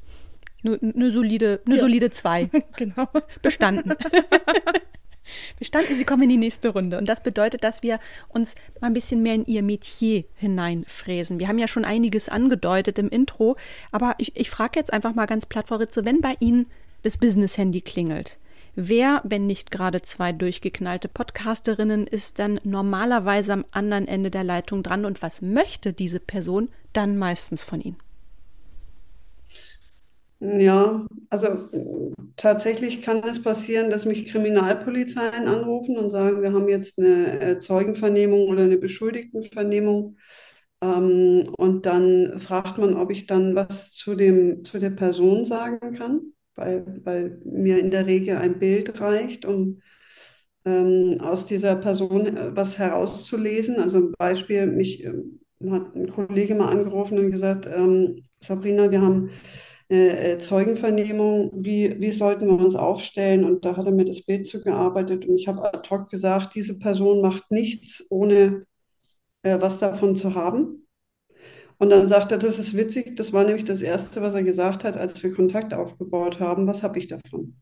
eine 0.64 1.10
solide, 1.10 1.60
eine 1.66 1.74
ja. 1.76 1.80
solide 1.80 2.10
zwei. 2.10 2.48
genau. 2.76 3.08
Bestanden. 3.42 3.94
Bestanden, 5.58 5.96
Sie 5.96 6.04
kommen 6.04 6.24
in 6.24 6.28
die 6.28 6.36
nächste 6.36 6.70
Runde. 6.70 6.98
Und 6.98 7.08
das 7.08 7.22
bedeutet, 7.22 7.64
dass 7.64 7.82
wir 7.82 7.98
uns 8.28 8.54
mal 8.80 8.88
ein 8.88 8.92
bisschen 8.92 9.22
mehr 9.22 9.34
in 9.34 9.46
Ihr 9.46 9.62
Metier 9.62 10.24
hineinfräsen. 10.34 11.38
Wir 11.38 11.48
haben 11.48 11.58
ja 11.58 11.68
schon 11.68 11.84
einiges 11.84 12.28
angedeutet 12.28 12.98
im 12.98 13.08
Intro, 13.08 13.56
aber 13.90 14.14
ich, 14.18 14.36
ich 14.36 14.50
frage 14.50 14.78
jetzt 14.78 14.92
einfach 14.92 15.14
mal 15.14 15.26
ganz 15.26 15.46
platt, 15.46 15.68
Frau 15.68 15.76
Ritze, 15.76 16.04
wenn 16.04 16.20
bei 16.20 16.36
Ihnen 16.40 16.66
das 17.02 17.16
Business-Handy 17.16 17.80
klingelt, 17.80 18.38
Wer, 18.74 19.20
wenn 19.24 19.46
nicht 19.46 19.70
gerade 19.70 20.02
zwei 20.02 20.32
durchgeknallte 20.32 21.08
Podcasterinnen, 21.08 22.06
ist 22.06 22.38
dann 22.38 22.60
normalerweise 22.64 23.52
am 23.52 23.64
anderen 23.70 24.08
Ende 24.08 24.30
der 24.30 24.44
Leitung 24.44 24.82
dran 24.82 25.04
und 25.04 25.22
was 25.22 25.42
möchte 25.42 25.92
diese 25.92 26.20
Person 26.20 26.68
dann 26.92 27.16
meistens 27.18 27.64
von 27.64 27.80
Ihnen? 27.80 27.98
Ja, 30.40 31.06
also 31.30 31.68
tatsächlich 32.36 33.00
kann 33.02 33.22
es 33.22 33.40
passieren, 33.40 33.90
dass 33.90 34.06
mich 34.06 34.26
Kriminalpolizeien 34.26 35.46
anrufen 35.46 35.96
und 35.96 36.10
sagen, 36.10 36.42
wir 36.42 36.52
haben 36.52 36.68
jetzt 36.68 36.98
eine 36.98 37.40
äh, 37.40 37.58
Zeugenvernehmung 37.60 38.48
oder 38.48 38.64
eine 38.64 38.76
Beschuldigtenvernehmung. 38.76 40.16
Ähm, 40.80 41.48
und 41.56 41.86
dann 41.86 42.40
fragt 42.40 42.78
man, 42.78 42.94
ob 42.96 43.12
ich 43.12 43.26
dann 43.26 43.54
was 43.54 43.92
zu 43.92 44.16
dem, 44.16 44.64
zu 44.64 44.80
der 44.80 44.90
Person 44.90 45.44
sagen 45.44 45.92
kann, 45.92 46.32
weil, 46.54 47.00
weil 47.04 47.40
mir 47.44 47.78
in 47.78 47.90
der 47.90 48.06
Regel 48.06 48.36
ein 48.38 48.58
Bild 48.58 49.00
reicht, 49.00 49.44
um 49.44 49.80
ähm, 50.64 51.18
aus 51.20 51.46
dieser 51.46 51.76
Person 51.76 52.36
äh, 52.36 52.56
was 52.56 52.78
herauszulesen. 52.78 53.80
Also 53.80 53.98
ein 53.98 54.12
Beispiel, 54.18 54.66
mich 54.66 55.04
ähm, 55.04 55.40
hat 55.70 55.94
ein 55.94 56.10
Kollege 56.10 56.54
mal 56.54 56.70
angerufen 56.70 57.18
und 57.18 57.30
gesagt, 57.30 57.66
ähm, 57.66 58.24
Sabrina, 58.40 58.90
wir 58.90 59.02
haben 59.02 59.30
äh, 59.88 60.38
Zeugenvernehmung, 60.38 61.52
wie, 61.64 62.00
wie 62.00 62.12
sollten 62.12 62.46
wir 62.46 62.64
uns 62.64 62.74
aufstellen? 62.74 63.44
Und 63.44 63.64
da 63.64 63.76
hat 63.76 63.86
er 63.86 63.92
mir 63.92 64.04
das 64.04 64.24
Bild 64.24 64.46
zugearbeitet 64.46 65.26
und 65.26 65.36
ich 65.36 65.48
habe 65.48 65.62
ad 65.64 65.88
hoc 65.90 66.10
gesagt, 66.10 66.54
diese 66.54 66.78
Person 66.78 67.20
macht 67.20 67.50
nichts, 67.50 68.04
ohne 68.10 68.64
äh, 69.42 69.60
was 69.60 69.78
davon 69.78 70.16
zu 70.16 70.34
haben. 70.34 70.81
Und 71.82 71.90
dann 71.90 72.06
sagt 72.06 72.30
er, 72.30 72.38
das 72.38 72.60
ist 72.60 72.76
witzig, 72.76 73.16
das 73.16 73.32
war 73.32 73.42
nämlich 73.42 73.64
das 73.64 73.82
Erste, 73.82 74.22
was 74.22 74.34
er 74.34 74.44
gesagt 74.44 74.84
hat, 74.84 74.96
als 74.96 75.20
wir 75.20 75.34
Kontakt 75.34 75.74
aufgebaut 75.74 76.38
haben. 76.38 76.68
Was 76.68 76.84
habe 76.84 76.96
ich 77.00 77.08
davon? 77.08 77.56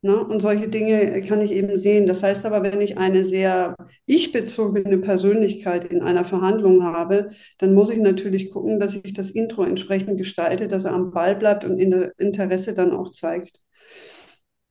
Ne? 0.00 0.16
Und 0.24 0.38
solche 0.38 0.68
Dinge 0.68 1.20
kann 1.22 1.40
ich 1.40 1.50
eben 1.50 1.76
sehen. 1.76 2.06
Das 2.06 2.22
heißt 2.22 2.46
aber, 2.46 2.62
wenn 2.62 2.80
ich 2.80 2.98
eine 2.98 3.24
sehr 3.24 3.74
ich-bezogene 4.06 4.98
Persönlichkeit 4.98 5.86
in 5.92 6.02
einer 6.02 6.24
Verhandlung 6.24 6.84
habe, 6.84 7.30
dann 7.58 7.74
muss 7.74 7.90
ich 7.90 7.98
natürlich 7.98 8.52
gucken, 8.52 8.78
dass 8.78 8.94
ich 8.94 9.12
das 9.12 9.32
Intro 9.32 9.64
entsprechend 9.64 10.16
gestalte, 10.16 10.68
dass 10.68 10.84
er 10.84 10.92
am 10.92 11.10
Ball 11.10 11.34
bleibt 11.34 11.64
und 11.64 11.80
Interesse 11.80 12.74
dann 12.74 12.92
auch 12.92 13.10
zeigt. 13.10 13.60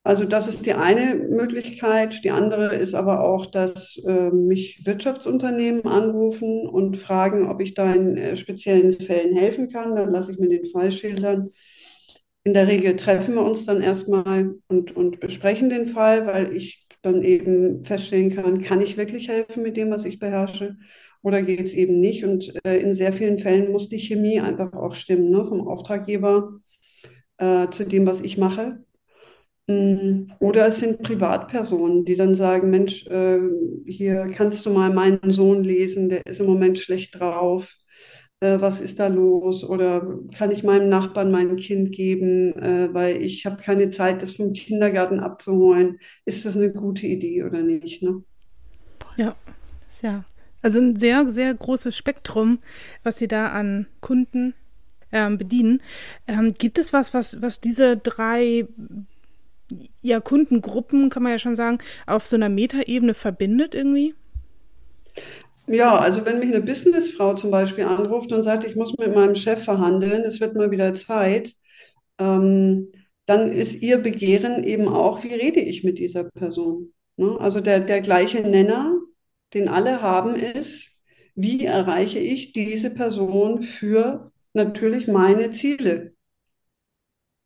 Also 0.09 0.25
das 0.25 0.47
ist 0.47 0.65
die 0.65 0.73
eine 0.73 1.15
Möglichkeit. 1.29 2.23
Die 2.23 2.31
andere 2.31 2.75
ist 2.75 2.95
aber 2.95 3.23
auch, 3.23 3.45
dass 3.45 3.95
äh, 4.05 4.31
mich 4.31 4.81
Wirtschaftsunternehmen 4.85 5.85
anrufen 5.85 6.67
und 6.67 6.97
fragen, 6.97 7.47
ob 7.47 7.61
ich 7.61 7.75
da 7.75 7.93
in 7.93 8.17
äh, 8.17 8.35
speziellen 8.35 8.99
Fällen 8.99 9.35
helfen 9.35 9.69
kann. 9.69 9.95
Dann 9.95 10.09
lasse 10.09 10.31
ich 10.31 10.39
mir 10.39 10.49
den 10.49 10.67
Fall 10.67 10.91
schildern 10.91 11.51
in 12.43 12.53
der 12.53 12.67
Regel 12.67 12.95
treffen 12.95 13.35
wir 13.35 13.43
uns 13.43 13.65
dann 13.65 13.81
erstmal 13.81 14.55
und, 14.67 14.95
und 14.95 15.19
besprechen 15.19 15.69
den 15.69 15.87
Fall, 15.87 16.25
weil 16.25 16.55
ich 16.55 16.87
dann 17.01 17.21
eben 17.21 17.85
feststellen 17.85 18.31
kann, 18.31 18.61
kann 18.61 18.81
ich 18.81 18.97
wirklich 18.97 19.27
helfen 19.27 19.61
mit 19.61 19.77
dem, 19.77 19.91
was 19.91 20.05
ich 20.05 20.17
beherrsche 20.17 20.77
oder 21.21 21.43
geht 21.43 21.61
es 21.61 21.73
eben 21.73 21.99
nicht. 21.99 22.23
Und 22.23 22.53
äh, 22.65 22.77
in 22.77 22.93
sehr 22.93 23.13
vielen 23.13 23.37
Fällen 23.37 23.71
muss 23.71 23.89
die 23.89 23.99
Chemie 23.99 24.39
einfach 24.39 24.73
auch 24.73 24.95
stimmen, 24.95 25.29
ne? 25.29 25.45
vom 25.45 25.67
Auftraggeber 25.67 26.59
äh, 27.37 27.69
zu 27.69 27.85
dem, 27.85 28.05
was 28.07 28.21
ich 28.21 28.37
mache. 28.37 28.83
Mm, 29.69 30.31
oder 30.39 30.67
es 30.67 30.79
sind 30.79 31.03
Privatpersonen, 31.03 32.03
die 32.03 32.15
dann 32.15 32.33
sagen, 32.33 32.71
Mensch, 32.71 33.05
äh, 33.07 33.39
hier 33.85 34.31
kannst 34.35 34.65
du 34.65 34.71
mal 34.71 34.91
meinen 34.91 35.29
Sohn 35.31 35.63
lesen, 35.63 36.09
der 36.09 36.25
ist 36.25 36.39
im 36.39 36.47
Moment 36.47 36.79
schlecht 36.79 37.19
drauf 37.19 37.75
äh, 38.41 38.59
was 38.61 38.81
ist 38.81 38.99
da 38.99 39.07
los? 39.07 39.63
Oder 39.63 40.17
kann 40.33 40.51
ich 40.51 40.63
meinem 40.63 40.89
Nachbarn 40.89 41.31
mein 41.31 41.57
Kind 41.57 41.91
geben, 41.91 42.53
äh, 42.57 42.93
weil 42.93 43.21
ich 43.21 43.45
habe 43.45 43.61
keine 43.61 43.89
Zeit, 43.89 44.21
das 44.21 44.35
vom 44.35 44.53
Kindergarten 44.53 45.19
abzuholen. 45.19 45.99
Ist 46.25 46.45
das 46.45 46.55
eine 46.55 46.71
gute 46.71 47.05
Idee 47.07 47.43
oder 47.43 47.61
nicht? 47.61 48.01
Ne? 48.01 48.23
Ja, 49.17 49.35
ja. 50.01 50.23
Also 50.61 50.79
ein 50.79 50.95
sehr, 50.95 51.31
sehr 51.31 51.53
großes 51.53 51.95
Spektrum, 51.95 52.59
was 53.03 53.17
Sie 53.17 53.27
da 53.27 53.47
an 53.47 53.87
Kunden 54.01 54.53
ähm, 55.11 55.37
bedienen. 55.37 55.81
Ähm, 56.27 56.53
gibt 56.57 56.77
es 56.79 56.91
was, 56.93 57.13
was, 57.13 57.41
was 57.41 57.61
diese 57.61 57.97
drei 57.97 58.67
ja, 60.01 60.19
Kundengruppen, 60.19 61.09
kann 61.09 61.23
man 61.23 61.31
ja 61.33 61.39
schon 61.39 61.55
sagen, 61.55 61.79
auf 62.07 62.27
so 62.27 62.35
einer 62.35 62.49
Metaebene 62.49 63.13
verbindet 63.13 63.75
irgendwie? 63.75 64.15
Ja, 65.67 65.99
also 65.99 66.25
wenn 66.25 66.39
mich 66.39 66.49
eine 66.49 66.61
Businessfrau 66.61 67.35
zum 67.35 67.51
Beispiel 67.51 67.83
anruft 67.85 68.31
und 68.31 68.43
sagt, 68.43 68.63
ich 68.65 68.75
muss 68.75 68.97
mit 68.97 69.13
meinem 69.13 69.35
Chef 69.35 69.63
verhandeln, 69.63 70.23
es 70.23 70.39
wird 70.39 70.55
mal 70.55 70.71
wieder 70.71 70.95
Zeit, 70.95 71.53
ähm, 72.17 72.91
dann 73.27 73.51
ist 73.51 73.81
ihr 73.81 73.99
Begehren 73.99 74.63
eben 74.63 74.87
auch, 74.87 75.23
wie 75.23 75.33
rede 75.33 75.59
ich 75.59 75.83
mit 75.83 75.99
dieser 75.99 76.23
Person? 76.23 76.93
Ne? 77.17 77.37
Also 77.39 77.61
der, 77.61 77.79
der 77.81 78.01
gleiche 78.01 78.41
Nenner, 78.41 78.95
den 79.53 79.69
alle 79.69 80.01
haben, 80.01 80.35
ist, 80.35 80.99
wie 81.35 81.65
erreiche 81.65 82.19
ich 82.19 82.53
diese 82.53 82.89
Person 82.91 83.61
für 83.61 84.31
natürlich 84.53 85.07
meine 85.07 85.51
Ziele? 85.51 86.13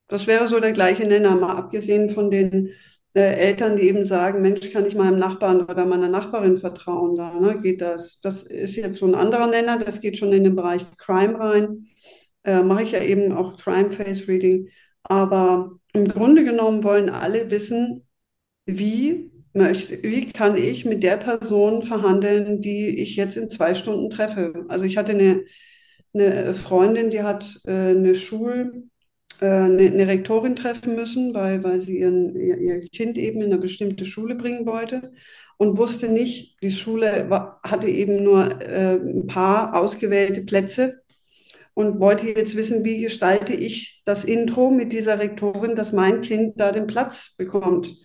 Das 0.07 0.27
wäre 0.27 0.47
so 0.47 0.59
der 0.59 0.73
gleiche 0.73 1.07
Nenner, 1.07 1.35
mal 1.35 1.55
abgesehen 1.55 2.09
von 2.09 2.29
den 2.29 2.71
äh, 3.13 3.33
Eltern, 3.35 3.77
die 3.77 3.83
eben 3.83 4.05
sagen, 4.05 4.41
Mensch, 4.41 4.71
kann 4.71 4.85
ich 4.85 4.95
meinem 4.95 5.17
Nachbarn 5.17 5.61
oder 5.61 5.85
meiner 5.85 6.09
Nachbarin 6.09 6.57
vertrauen? 6.57 7.15
Da 7.15 7.39
ne, 7.39 7.59
geht 7.61 7.81
das. 7.81 8.19
Das 8.21 8.43
ist 8.43 8.75
jetzt 8.75 8.97
so 8.99 9.05
ein 9.05 9.15
anderer 9.15 9.47
Nenner, 9.47 9.77
das 9.77 10.01
geht 10.01 10.17
schon 10.17 10.33
in 10.33 10.43
den 10.43 10.55
Bereich 10.55 10.85
Crime 10.97 11.39
rein. 11.39 11.87
Äh, 12.43 12.63
Mache 12.63 12.83
ich 12.83 12.91
ja 12.91 13.01
eben 13.01 13.31
auch 13.33 13.57
Crime 13.57 13.91
Face 13.91 14.27
Reading. 14.27 14.69
Aber 15.03 15.71
im 15.93 16.07
Grunde 16.07 16.43
genommen 16.43 16.83
wollen 16.83 17.09
alle 17.09 17.51
wissen, 17.51 18.07
wie 18.65 19.31
möchte, 19.53 20.01
wie 20.03 20.31
kann 20.31 20.57
ich 20.57 20.85
mit 20.85 21.03
der 21.03 21.17
Person 21.17 21.83
verhandeln, 21.83 22.61
die 22.61 22.89
ich 23.01 23.15
jetzt 23.15 23.37
in 23.37 23.49
zwei 23.49 23.73
Stunden 23.73 24.09
treffe. 24.09 24.65
Also 24.69 24.85
ich 24.85 24.97
hatte 24.97 25.11
eine, 25.13 25.43
eine 26.13 26.53
Freundin, 26.53 27.09
die 27.09 27.23
hat 27.23 27.59
äh, 27.65 27.91
eine 27.91 28.15
Schul 28.15 28.89
eine, 29.43 29.81
äh, 29.83 29.87
eine, 29.91 30.07
Rektorin 30.07 30.55
treffen 30.55 30.95
müssen, 30.95 31.33
weil, 31.33 31.63
weil 31.63 31.79
sie 31.79 31.99
ihren, 31.99 32.35
ihr, 32.35 32.81
Kind 32.89 33.17
eben 33.17 33.41
in 33.41 33.51
eine 33.51 33.57
bestimmte 33.57 34.05
Schule 34.05 34.35
bringen 34.35 34.65
wollte 34.65 35.11
und 35.57 35.77
wusste 35.77 36.09
nicht, 36.09 36.61
die 36.61 36.71
Schule 36.71 37.29
hatte 37.63 37.87
eben 37.87 38.23
nur 38.23 38.61
äh, 38.61 38.95
ein 38.95 39.27
paar 39.27 39.75
ausgewählte 39.75 40.41
Plätze 40.41 41.01
und 41.73 41.99
wollte 41.99 42.27
jetzt 42.27 42.55
wissen, 42.55 42.83
wie 42.83 42.99
gestalte 42.99 43.53
ich 43.53 44.01
das 44.05 44.25
Intro 44.25 44.71
mit 44.71 44.93
dieser 44.93 45.19
Rektorin, 45.19 45.75
dass 45.75 45.91
mein 45.91 46.21
Kind 46.21 46.59
da 46.59 46.71
den 46.71 46.87
Platz 46.87 47.33
bekommt. 47.37 47.95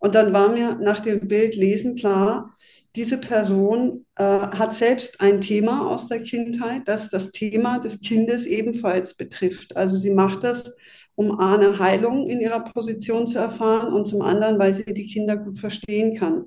Und 0.00 0.14
dann 0.14 0.32
war 0.32 0.50
mir 0.50 0.76
nach 0.80 1.00
dem 1.00 1.26
Bild 1.28 1.56
lesen 1.56 1.96
klar, 1.96 2.53
diese 2.96 3.18
Person 3.18 4.06
äh, 4.16 4.22
hat 4.22 4.74
selbst 4.74 5.20
ein 5.20 5.40
Thema 5.40 5.90
aus 5.90 6.06
der 6.06 6.22
Kindheit, 6.22 6.82
das 6.86 7.10
das 7.10 7.32
Thema 7.32 7.78
des 7.78 8.00
Kindes 8.00 8.46
ebenfalls 8.46 9.14
betrifft. 9.14 9.76
Also 9.76 9.96
sie 9.96 10.10
macht 10.10 10.44
das, 10.44 10.74
um 11.16 11.38
eine 11.38 11.78
Heilung 11.78 12.28
in 12.28 12.40
ihrer 12.40 12.60
Position 12.60 13.26
zu 13.26 13.38
erfahren 13.38 13.92
und 13.92 14.06
zum 14.06 14.22
anderen, 14.22 14.58
weil 14.58 14.72
sie 14.72 14.94
die 14.94 15.06
Kinder 15.06 15.36
gut 15.36 15.58
verstehen 15.58 16.16
kann. 16.16 16.46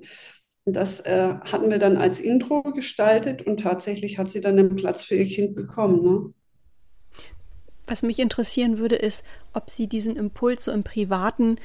Und 0.64 0.74
das 0.74 1.00
äh, 1.00 1.34
hatten 1.44 1.70
wir 1.70 1.78
dann 1.78 1.96
als 1.96 2.20
Intro 2.20 2.62
gestaltet 2.62 3.42
und 3.42 3.60
tatsächlich 3.60 4.18
hat 4.18 4.28
sie 4.28 4.40
dann 4.40 4.58
einen 4.58 4.76
Platz 4.76 5.04
für 5.04 5.16
ihr 5.16 5.26
Kind 5.26 5.54
bekommen. 5.54 6.02
Ne? 6.02 6.32
Was 7.86 8.02
mich 8.02 8.18
interessieren 8.18 8.78
würde, 8.78 8.96
ist, 8.96 9.24
ob 9.54 9.70
Sie 9.70 9.86
diesen 9.86 10.16
Impuls 10.16 10.66
so 10.66 10.72
im 10.72 10.82
Privaten 10.82 11.56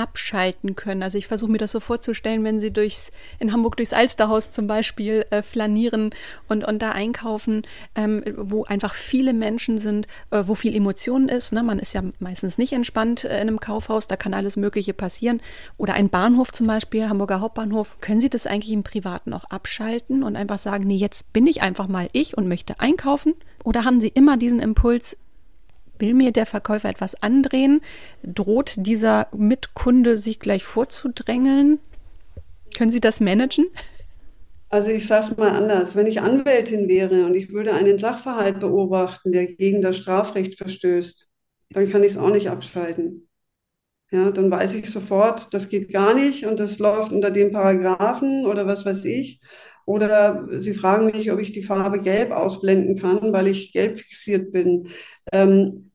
abschalten 0.00 0.76
können. 0.76 1.02
Also 1.02 1.18
ich 1.18 1.26
versuche 1.26 1.50
mir 1.50 1.58
das 1.58 1.72
so 1.72 1.78
vorzustellen, 1.78 2.42
wenn 2.42 2.58
sie 2.58 2.72
durchs, 2.72 3.12
in 3.38 3.52
Hamburg 3.52 3.76
durchs 3.76 3.92
Alsterhaus 3.92 4.50
zum 4.50 4.66
Beispiel 4.66 5.26
äh, 5.28 5.42
flanieren 5.42 6.10
und, 6.48 6.64
und 6.64 6.80
da 6.80 6.92
einkaufen, 6.92 7.62
ähm, 7.94 8.24
wo 8.36 8.64
einfach 8.64 8.94
viele 8.94 9.34
Menschen 9.34 9.76
sind, 9.76 10.06
äh, 10.30 10.42
wo 10.46 10.54
viel 10.54 10.74
Emotionen 10.74 11.28
ist. 11.28 11.52
Ne? 11.52 11.62
Man 11.62 11.78
ist 11.78 11.92
ja 11.92 12.02
meistens 12.18 12.56
nicht 12.56 12.72
entspannt 12.72 13.24
äh, 13.24 13.34
in 13.34 13.48
einem 13.48 13.60
Kaufhaus, 13.60 14.08
da 14.08 14.16
kann 14.16 14.32
alles 14.32 14.56
Mögliche 14.56 14.94
passieren. 14.94 15.42
Oder 15.76 15.92
ein 15.94 16.08
Bahnhof 16.08 16.50
zum 16.50 16.66
Beispiel, 16.66 17.08
Hamburger 17.08 17.40
Hauptbahnhof. 17.40 18.00
Können 18.00 18.20
Sie 18.20 18.30
das 18.30 18.46
eigentlich 18.46 18.72
im 18.72 18.84
Privaten 18.84 19.34
auch 19.34 19.44
abschalten 19.44 20.22
und 20.22 20.34
einfach 20.34 20.58
sagen, 20.58 20.86
nee, 20.86 20.96
jetzt 20.96 21.34
bin 21.34 21.46
ich 21.46 21.60
einfach 21.60 21.88
mal 21.88 22.08
ich 22.12 22.38
und 22.38 22.48
möchte 22.48 22.80
einkaufen? 22.80 23.34
Oder 23.64 23.84
haben 23.84 24.00
Sie 24.00 24.08
immer 24.08 24.38
diesen 24.38 24.60
Impuls, 24.60 25.18
will 26.00 26.14
mir 26.14 26.32
der 26.32 26.46
Verkäufer 26.46 26.88
etwas 26.88 27.20
andrehen? 27.22 27.80
Droht 28.22 28.74
dieser 28.76 29.28
Mitkunde 29.36 30.18
sich 30.18 30.40
gleich 30.40 30.64
vorzudrängeln? 30.64 31.78
Können 32.76 32.90
Sie 32.92 33.00
das 33.00 33.20
managen? 33.20 33.66
Also 34.68 34.90
ich 34.90 35.06
sage 35.06 35.26
es 35.32 35.36
mal 35.36 35.50
anders. 35.50 35.96
Wenn 35.96 36.06
ich 36.06 36.20
Anwältin 36.20 36.88
wäre 36.88 37.26
und 37.26 37.34
ich 37.34 37.50
würde 37.52 37.74
einen 37.74 37.98
Sachverhalt 37.98 38.60
beobachten, 38.60 39.32
der 39.32 39.46
gegen 39.54 39.82
das 39.82 39.96
Strafrecht 39.96 40.56
verstößt, 40.58 41.28
dann 41.70 41.88
kann 41.88 42.04
ich 42.04 42.12
es 42.12 42.18
auch 42.18 42.30
nicht 42.30 42.48
abschalten. 42.48 43.28
Ja, 44.12 44.30
dann 44.32 44.50
weiß 44.50 44.74
ich 44.74 44.90
sofort, 44.90 45.54
das 45.54 45.68
geht 45.68 45.92
gar 45.92 46.14
nicht 46.14 46.46
und 46.46 46.60
das 46.60 46.78
läuft 46.80 47.12
unter 47.12 47.30
dem 47.30 47.52
Paragraphen 47.52 48.46
oder 48.46 48.66
was 48.66 48.84
weiß 48.84 49.04
ich. 49.04 49.40
Oder 49.86 50.48
Sie 50.52 50.74
fragen 50.74 51.06
mich, 51.06 51.30
ob 51.32 51.40
ich 51.40 51.52
die 51.52 51.62
Farbe 51.62 52.00
Gelb 52.00 52.32
ausblenden 52.32 52.96
kann, 52.98 53.32
weil 53.32 53.48
ich 53.48 53.72
gelb 53.72 53.98
fixiert 53.98 54.52
bin. 54.52 54.88
Ähm, 55.32 55.89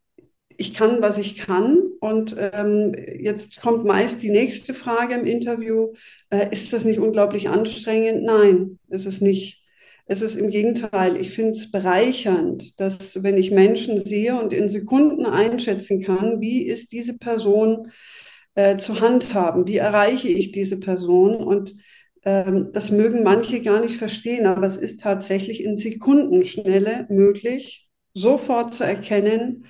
ich 0.58 0.74
kann, 0.74 1.02
was 1.02 1.18
ich 1.18 1.38
kann. 1.38 1.78
Und 2.00 2.36
ähm, 2.38 2.96
jetzt 3.20 3.62
kommt 3.62 3.86
meist 3.86 4.22
die 4.22 4.30
nächste 4.30 4.74
Frage 4.74 5.16
im 5.16 5.26
Interview. 5.26 5.94
Äh, 6.30 6.52
ist 6.52 6.74
das 6.74 6.86
nicht 6.86 7.00
unglaublich 7.00 7.50
anstrengend? 7.50 8.24
Nein, 8.24 8.80
ist 8.90 9.06
es 9.06 9.22
nicht. 9.22 9.64
Es 10.08 10.22
ist 10.22 10.36
im 10.36 10.50
Gegenteil, 10.50 11.18
ich 11.18 11.32
finde 11.32 11.52
es 11.52 11.72
bereichernd, 11.72 12.80
dass 12.80 13.24
wenn 13.24 13.38
ich 13.38 13.50
Menschen 13.50 14.06
sehe 14.06 14.40
und 14.40 14.54
in 14.54 14.70
Sekunden 14.70 15.26
einschätzen 15.26 16.00
kann, 16.02 16.42
wie 16.42 16.62
ist 16.62 16.92
diese 16.92 17.18
Person 17.18 17.92
äh, 18.54 18.78
zu 18.78 19.00
handhaben, 19.00 19.66
wie 19.66 19.78
erreiche 19.78 20.28
ich 20.28 20.52
diese 20.52 20.80
Person 20.80 21.36
und 21.38 21.74
ähm, 22.24 22.70
das 22.72 22.92
mögen 22.92 23.24
manche 23.24 23.62
gar 23.62 23.82
nicht 23.82 23.98
verstehen, 23.98 24.46
aber 24.46 24.68
es 24.68 24.78
ist 24.78 25.02
tatsächlich 25.02 25.64
in 25.64 25.76
Sekundenschnelle 25.76 27.08
möglich, 27.10 27.88
sofort 28.14 28.74
zu 28.76 28.84
erkennen, 28.84 29.66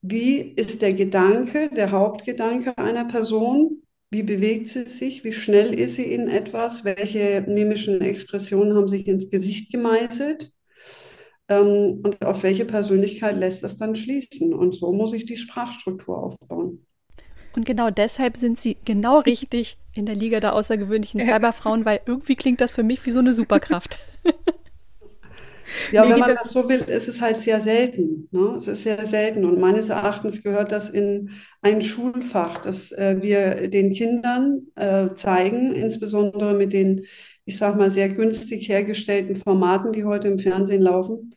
wie 0.00 0.38
ist 0.38 0.82
der 0.82 0.94
Gedanke, 0.94 1.70
der 1.74 1.90
Hauptgedanke 1.90 2.76
einer 2.78 3.04
Person, 3.04 3.82
wie 4.10 4.22
bewegt 4.22 4.68
sie 4.68 4.86
sich? 4.86 5.22
Wie 5.22 5.32
schnell 5.32 5.78
ist 5.78 5.96
sie 5.96 6.04
in 6.04 6.28
etwas? 6.28 6.84
Welche 6.84 7.44
mimischen 7.46 8.00
Expressionen 8.00 8.74
haben 8.74 8.88
sich 8.88 9.06
ins 9.06 9.30
Gesicht 9.30 9.70
gemeißelt? 9.70 10.50
Ähm, 11.48 12.00
und 12.02 12.24
auf 12.24 12.42
welche 12.42 12.64
Persönlichkeit 12.64 13.36
lässt 13.36 13.62
das 13.62 13.76
dann 13.76 13.96
schließen? 13.96 14.54
Und 14.54 14.76
so 14.76 14.92
muss 14.92 15.12
ich 15.12 15.26
die 15.26 15.36
Sprachstruktur 15.36 16.22
aufbauen. 16.22 16.86
Und 17.54 17.66
genau 17.66 17.90
deshalb 17.90 18.36
sind 18.36 18.58
sie 18.58 18.76
genau 18.84 19.18
richtig 19.18 19.78
in 19.94 20.06
der 20.06 20.14
Liga 20.14 20.40
der 20.40 20.54
außergewöhnlichen 20.54 21.20
Cyberfrauen, 21.20 21.84
weil 21.84 22.00
irgendwie 22.06 22.36
klingt 22.36 22.60
das 22.60 22.72
für 22.72 22.82
mich 22.82 23.04
wie 23.04 23.10
so 23.10 23.18
eine 23.18 23.32
Superkraft. 23.32 23.98
Ja, 25.92 26.04
nee, 26.04 26.10
wenn 26.10 26.20
man 26.20 26.34
das 26.36 26.50
so 26.50 26.68
will, 26.68 26.80
ist 26.80 27.08
es 27.08 27.20
halt 27.20 27.40
sehr 27.40 27.60
selten. 27.60 28.28
Ne? 28.30 28.54
Es 28.58 28.68
ist 28.68 28.82
sehr 28.82 29.04
selten. 29.06 29.44
Und 29.44 29.60
meines 29.60 29.88
Erachtens 29.88 30.42
gehört 30.42 30.72
das 30.72 30.90
in 30.90 31.30
ein 31.62 31.82
Schulfach, 31.82 32.58
das 32.60 32.92
äh, 32.92 33.18
wir 33.20 33.68
den 33.68 33.92
Kindern 33.92 34.66
äh, 34.76 35.14
zeigen, 35.14 35.74
insbesondere 35.74 36.54
mit 36.54 36.72
den, 36.72 37.04
ich 37.44 37.56
sag 37.58 37.76
mal, 37.76 37.90
sehr 37.90 38.08
günstig 38.08 38.68
hergestellten 38.68 39.36
Formaten, 39.36 39.92
die 39.92 40.04
heute 40.04 40.28
im 40.28 40.38
Fernsehen 40.38 40.82
laufen. 40.82 41.34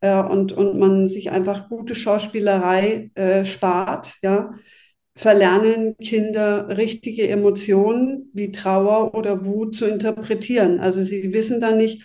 Äh, 0.00 0.22
und, 0.22 0.52
und 0.52 0.78
man 0.78 1.08
sich 1.08 1.30
einfach 1.30 1.68
gute 1.68 1.94
Schauspielerei 1.94 3.10
äh, 3.14 3.44
spart, 3.44 4.14
ja. 4.22 4.54
Verlernen 5.16 5.96
Kinder 5.98 6.78
richtige 6.78 7.28
Emotionen 7.28 8.30
wie 8.32 8.52
Trauer 8.52 9.14
oder 9.14 9.44
Wut 9.44 9.74
zu 9.74 9.84
interpretieren. 9.86 10.80
Also 10.80 11.02
sie 11.04 11.34
wissen 11.34 11.60
dann 11.60 11.76
nicht, 11.76 12.02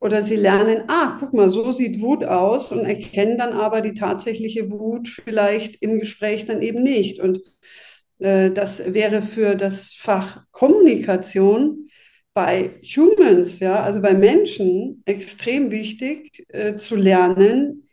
oder 0.00 0.22
sie 0.22 0.36
lernen, 0.36 0.84
ah, 0.88 1.16
guck 1.18 1.32
mal, 1.32 1.48
so 1.48 1.70
sieht 1.70 2.00
Wut 2.00 2.24
aus 2.24 2.70
und 2.72 2.84
erkennen 2.84 3.38
dann 3.38 3.52
aber 3.52 3.80
die 3.80 3.94
tatsächliche 3.94 4.70
Wut 4.70 5.08
vielleicht 5.08 5.82
im 5.82 5.98
Gespräch 5.98 6.46
dann 6.46 6.62
eben 6.62 6.82
nicht. 6.82 7.20
Und 7.20 7.40
äh, 8.18 8.50
das 8.50 8.92
wäre 8.94 9.22
für 9.22 9.56
das 9.56 9.92
Fach 9.92 10.42
Kommunikation 10.52 11.88
bei 12.32 12.80
Humans, 12.82 13.58
ja, 13.58 13.82
also 13.82 14.00
bei 14.00 14.14
Menschen 14.14 15.02
extrem 15.06 15.72
wichtig 15.72 16.46
äh, 16.48 16.74
zu 16.76 16.94
lernen, 16.94 17.88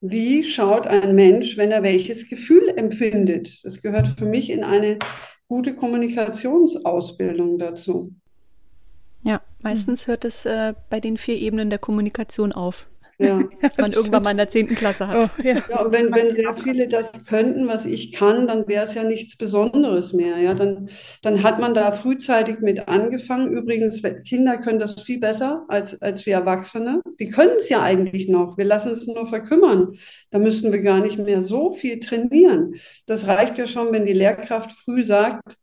wie 0.00 0.42
schaut 0.44 0.86
ein 0.86 1.14
Mensch, 1.14 1.56
wenn 1.58 1.70
er 1.70 1.82
welches 1.82 2.28
Gefühl 2.28 2.72
empfindet. 2.76 3.64
Das 3.64 3.82
gehört 3.82 4.08
für 4.08 4.24
mich 4.24 4.50
in 4.50 4.64
eine 4.64 4.98
gute 5.46 5.76
Kommunikationsausbildung 5.76 7.58
dazu. 7.58 8.14
Ja, 9.62 9.70
meistens 9.70 10.06
hört 10.06 10.24
es 10.24 10.46
äh, 10.46 10.74
bei 10.90 11.00
den 11.00 11.16
vier 11.16 11.36
Ebenen 11.36 11.70
der 11.70 11.78
Kommunikation 11.78 12.52
auf. 12.52 12.88
Ja, 13.18 13.42
dass 13.62 13.78
man 13.78 13.92
irgendwann 13.92 14.22
mal 14.22 14.30
in 14.32 14.36
der 14.36 14.48
zehnten 14.48 14.74
Klasse 14.74 15.06
hat. 15.06 15.24
Oh, 15.24 15.42
ja. 15.42 15.62
ja, 15.68 15.80
und 15.80 15.92
wenn, 15.92 16.12
wenn 16.14 16.34
sehr 16.34 16.56
viele 16.56 16.88
das 16.88 17.12
könnten, 17.26 17.68
was 17.68 17.84
ich 17.84 18.12
kann, 18.12 18.46
dann 18.46 18.66
wäre 18.66 18.84
es 18.84 18.94
ja 18.94 19.04
nichts 19.04 19.36
Besonderes 19.36 20.12
mehr. 20.12 20.38
Ja, 20.38 20.54
dann, 20.54 20.88
dann 21.22 21.42
hat 21.42 21.60
man 21.60 21.74
da 21.74 21.92
frühzeitig 21.92 22.60
mit 22.60 22.88
angefangen. 22.88 23.52
Übrigens, 23.52 24.02
Kinder 24.28 24.58
können 24.58 24.78
das 24.78 25.00
viel 25.00 25.20
besser 25.20 25.64
als, 25.68 26.00
als 26.02 26.26
wir 26.26 26.34
Erwachsene. 26.34 27.00
Die 27.20 27.28
können 27.28 27.56
es 27.58 27.68
ja 27.68 27.82
eigentlich 27.82 28.28
noch. 28.28 28.58
Wir 28.58 28.64
lassen 28.64 28.92
es 28.92 29.06
nur 29.06 29.26
verkümmern. 29.26 29.96
Da 30.30 30.38
müssten 30.38 30.72
wir 30.72 30.80
gar 30.80 31.00
nicht 31.00 31.18
mehr 31.18 31.42
so 31.42 31.72
viel 31.72 32.00
trainieren. 32.00 32.74
Das 33.06 33.26
reicht 33.26 33.58
ja 33.58 33.66
schon, 33.66 33.92
wenn 33.92 34.06
die 34.06 34.12
Lehrkraft 34.12 34.72
früh 34.72 35.04
sagt, 35.04 35.58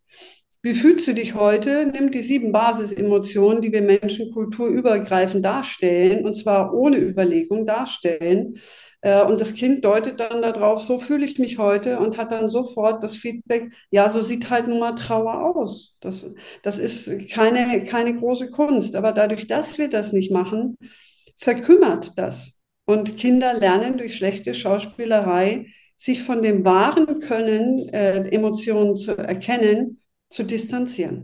wie 0.62 0.74
fühlst 0.74 1.07
du 1.07 1.14
dich 1.14 1.36
heute? 1.36 1.86
Nimmt 1.86 2.14
die 2.14 2.22
sieben 2.22 2.51
Basisemotionen, 2.51 3.62
die 3.62 3.72
wir 3.72 3.81
Menschen 3.81 4.31
kulturübergreifend 4.33 5.44
darstellen, 5.46 6.25
und 6.25 6.33
zwar 6.36 6.74
ohne 6.74 6.98
Überlegung 6.98 7.66
darstellen. 7.66 8.57
Äh, 9.01 9.24
und 9.24 9.40
das 9.40 9.53
Kind 9.53 9.86
deutet 9.86 10.20
dann 10.20 10.42
darauf, 10.42 10.79
so 10.79 11.00
fühle 11.00 11.25
ich 11.25 11.40
mich 11.40 11.57
heute 11.60 12.00
und 12.00 12.18
hat 12.18 12.33
dann 12.33 12.50
sofort 12.50 13.03
das 13.03 13.16
Feedback, 13.16 13.72
ja, 13.90 14.10
so 14.10 14.22
sieht 14.22 14.50
halt 14.50 14.68
nun 14.68 14.79
mal 14.79 14.96
Trauer 14.96 15.55
aus. 15.55 15.98
Das, 16.01 16.29
das 16.64 16.77
ist 16.77 17.10
keine, 17.29 17.86
keine 17.86 18.16
große 18.18 18.51
Kunst. 18.51 18.96
Aber 18.98 19.14
dadurch, 19.14 19.48
dass 19.48 19.77
wir 19.77 19.88
das 19.90 20.12
nicht 20.12 20.31
machen, 20.31 20.77
verkümmert 21.38 22.18
das. 22.18 22.51
Und 22.86 23.18
Kinder 23.18 23.53
lernen 23.53 23.98
durch 23.98 24.18
schlechte 24.18 24.53
Schauspielerei, 24.53 25.68
sich 25.96 26.22
von 26.24 26.42
dem 26.42 26.66
wahren 26.66 27.20
Können, 27.20 27.88
äh, 27.90 28.27
Emotionen 28.29 28.98
zu 28.98 29.18
erkennen 29.18 30.00
zu 30.29 30.44
distanzieren. 30.44 31.24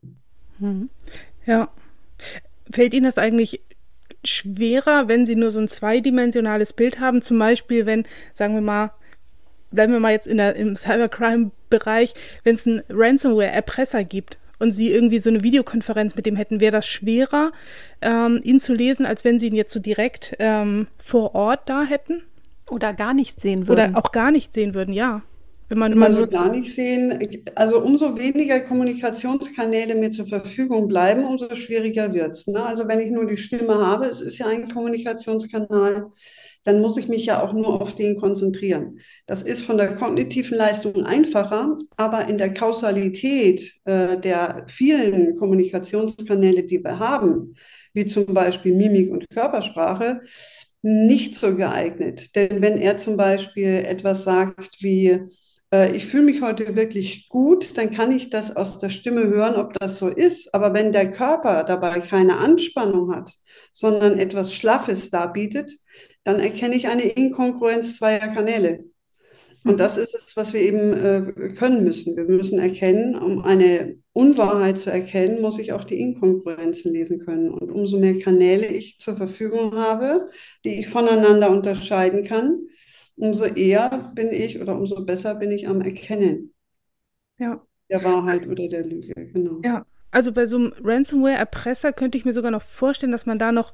Mhm. 0.59 0.89
Ja. 1.45 1.69
Fällt 2.71 2.93
Ihnen 2.93 3.05
das 3.05 3.17
eigentlich 3.17 3.61
schwerer, 4.23 5.07
wenn 5.07 5.25
Sie 5.25 5.35
nur 5.35 5.51
so 5.51 5.59
ein 5.59 5.67
zweidimensionales 5.67 6.73
Bild 6.73 6.99
haben? 6.99 7.21
Zum 7.21 7.37
Beispiel, 7.37 7.85
wenn, 7.85 8.05
sagen 8.33 8.55
wir 8.55 8.61
mal, 8.61 8.89
bleiben 9.71 9.93
wir 9.93 9.99
mal 9.99 10.11
jetzt 10.11 10.27
in 10.27 10.37
der, 10.37 10.55
im 10.55 10.75
Cybercrime-Bereich, 10.75 12.13
wenn 12.43 12.55
es 12.55 12.65
einen 12.65 12.81
Ransomware-Erpresser 12.89 14.03
gibt 14.03 14.39
und 14.57 14.71
Sie 14.71 14.91
irgendwie 14.91 15.19
so 15.19 15.29
eine 15.29 15.43
Videokonferenz 15.43 16.15
mit 16.15 16.25
dem 16.25 16.35
hätten, 16.35 16.59
wäre 16.59 16.71
das 16.71 16.87
schwerer, 16.87 17.51
ähm, 18.01 18.39
ihn 18.43 18.59
zu 18.59 18.73
lesen, 18.73 19.05
als 19.05 19.23
wenn 19.23 19.37
Sie 19.37 19.47
ihn 19.47 19.55
jetzt 19.55 19.73
so 19.73 19.79
direkt 19.79 20.35
ähm, 20.39 20.87
vor 20.97 21.35
Ort 21.35 21.69
da 21.69 21.83
hätten? 21.83 22.23
Oder 22.69 22.93
gar 22.93 23.13
nicht 23.13 23.39
sehen 23.39 23.67
würden. 23.67 23.91
Oder 23.91 23.99
auch 23.99 24.11
gar 24.11 24.31
nicht 24.31 24.53
sehen 24.53 24.73
würden, 24.73 24.93
ja. 24.93 25.21
Wenn 25.67 25.79
man 25.79 25.91
immer 25.91 26.11
so 26.11 26.27
gar 26.27 26.51
nicht 26.51 26.73
sehen, 26.73 27.41
also 27.55 27.81
umso 27.81 28.17
weniger 28.17 28.59
Kommunikationskanäle 28.59 29.95
mir 29.95 30.11
zur 30.11 30.27
Verfügung 30.27 30.87
bleiben, 30.87 31.25
umso 31.25 31.53
schwieriger 31.55 32.13
wird 32.13 32.33
es. 32.33 32.45
Ne? 32.45 32.63
Also 32.63 32.87
wenn 32.87 32.99
ich 32.99 33.09
nur 33.09 33.25
die 33.25 33.37
Stimme 33.37 33.73
habe, 33.73 34.05
es 34.05 34.21
ist 34.21 34.37
ja 34.37 34.45
ein 34.45 34.69
Kommunikationskanal, 34.69 36.11
dann 36.65 36.81
muss 36.81 36.97
ich 36.97 37.07
mich 37.07 37.25
ja 37.25 37.43
auch 37.43 37.53
nur 37.53 37.81
auf 37.81 37.95
den 37.95 38.15
konzentrieren. 38.15 38.99
Das 39.27 39.43
ist 39.43 39.61
von 39.61 39.77
der 39.77 39.95
kognitiven 39.95 40.57
Leistung 40.57 41.05
einfacher, 41.05 41.77
aber 41.95 42.27
in 42.27 42.37
der 42.37 42.53
Kausalität 42.53 43.75
äh, 43.85 44.19
der 44.19 44.65
vielen 44.67 45.35
Kommunikationskanäle, 45.35 46.63
die 46.63 46.83
wir 46.83 46.99
haben, 46.99 47.55
wie 47.93 48.05
zum 48.05 48.25
Beispiel 48.25 48.75
Mimik 48.75 49.11
und 49.11 49.29
Körpersprache, 49.29 50.21
nicht 50.81 51.35
so 51.35 51.55
geeignet. 51.55 52.35
Denn 52.35 52.61
wenn 52.61 52.79
er 52.79 52.97
zum 52.97 53.15
Beispiel 53.15 53.83
etwas 53.85 54.23
sagt 54.23 54.77
wie, 54.81 55.21
ich 55.93 56.05
fühle 56.05 56.23
mich 56.23 56.41
heute 56.41 56.75
wirklich 56.75 57.29
gut, 57.29 57.77
dann 57.77 57.91
kann 57.91 58.11
ich 58.11 58.29
das 58.29 58.55
aus 58.55 58.79
der 58.79 58.89
Stimme 58.89 59.27
hören, 59.27 59.55
ob 59.55 59.73
das 59.73 59.97
so 59.97 60.07
ist. 60.07 60.53
Aber 60.53 60.73
wenn 60.73 60.91
der 60.91 61.11
Körper 61.11 61.63
dabei 61.63 61.99
keine 61.99 62.37
Anspannung 62.37 63.13
hat, 63.15 63.31
sondern 63.73 64.19
etwas 64.19 64.53
Schlaffes 64.53 65.09
darbietet, 65.09 65.71
dann 66.23 66.39
erkenne 66.39 66.75
ich 66.75 66.87
eine 66.87 67.03
Inkongruenz 67.03 67.97
zweier 67.97 68.27
Kanäle. 68.27 68.85
Und 69.65 69.79
das 69.79 69.97
ist 69.97 70.13
es, 70.13 70.37
was 70.37 70.53
wir 70.53 70.61
eben 70.61 70.93
äh, 70.93 71.53
können 71.53 71.83
müssen. 71.83 72.15
Wir 72.15 72.25
müssen 72.25 72.59
erkennen, 72.59 73.15
um 73.15 73.43
eine 73.43 73.97
Unwahrheit 74.13 74.77
zu 74.77 74.91
erkennen, 74.91 75.41
muss 75.41 75.57
ich 75.57 75.73
auch 75.73 75.83
die 75.83 75.99
Inkongruenzen 75.99 76.93
lesen 76.93 77.19
können. 77.19 77.49
Und 77.49 77.71
umso 77.71 77.97
mehr 77.97 78.19
Kanäle 78.19 78.67
ich 78.67 78.99
zur 78.99 79.15
Verfügung 79.15 79.73
habe, 79.73 80.29
die 80.63 80.79
ich 80.79 80.87
voneinander 80.87 81.49
unterscheiden 81.49 82.23
kann, 82.23 82.67
umso 83.17 83.45
eher 83.45 84.11
bin 84.13 84.31
ich 84.31 84.59
oder 84.61 84.75
umso 84.75 85.03
besser 85.05 85.35
bin 85.35 85.51
ich 85.51 85.67
am 85.67 85.81
Erkennen 85.81 86.53
ja. 87.37 87.61
der 87.89 88.03
Wahrheit 88.03 88.47
oder 88.47 88.67
der 88.67 88.85
Lüge. 88.85 89.13
Genau. 89.33 89.61
Ja, 89.63 89.85
also 90.11 90.31
bei 90.31 90.45
so 90.45 90.57
einem 90.57 90.73
Ransomware-Erpresser 90.83 91.93
könnte 91.93 92.17
ich 92.17 92.25
mir 92.25 92.33
sogar 92.33 92.51
noch 92.51 92.61
vorstellen, 92.61 93.11
dass 93.11 93.25
man 93.25 93.39
da 93.39 93.51
noch 93.51 93.73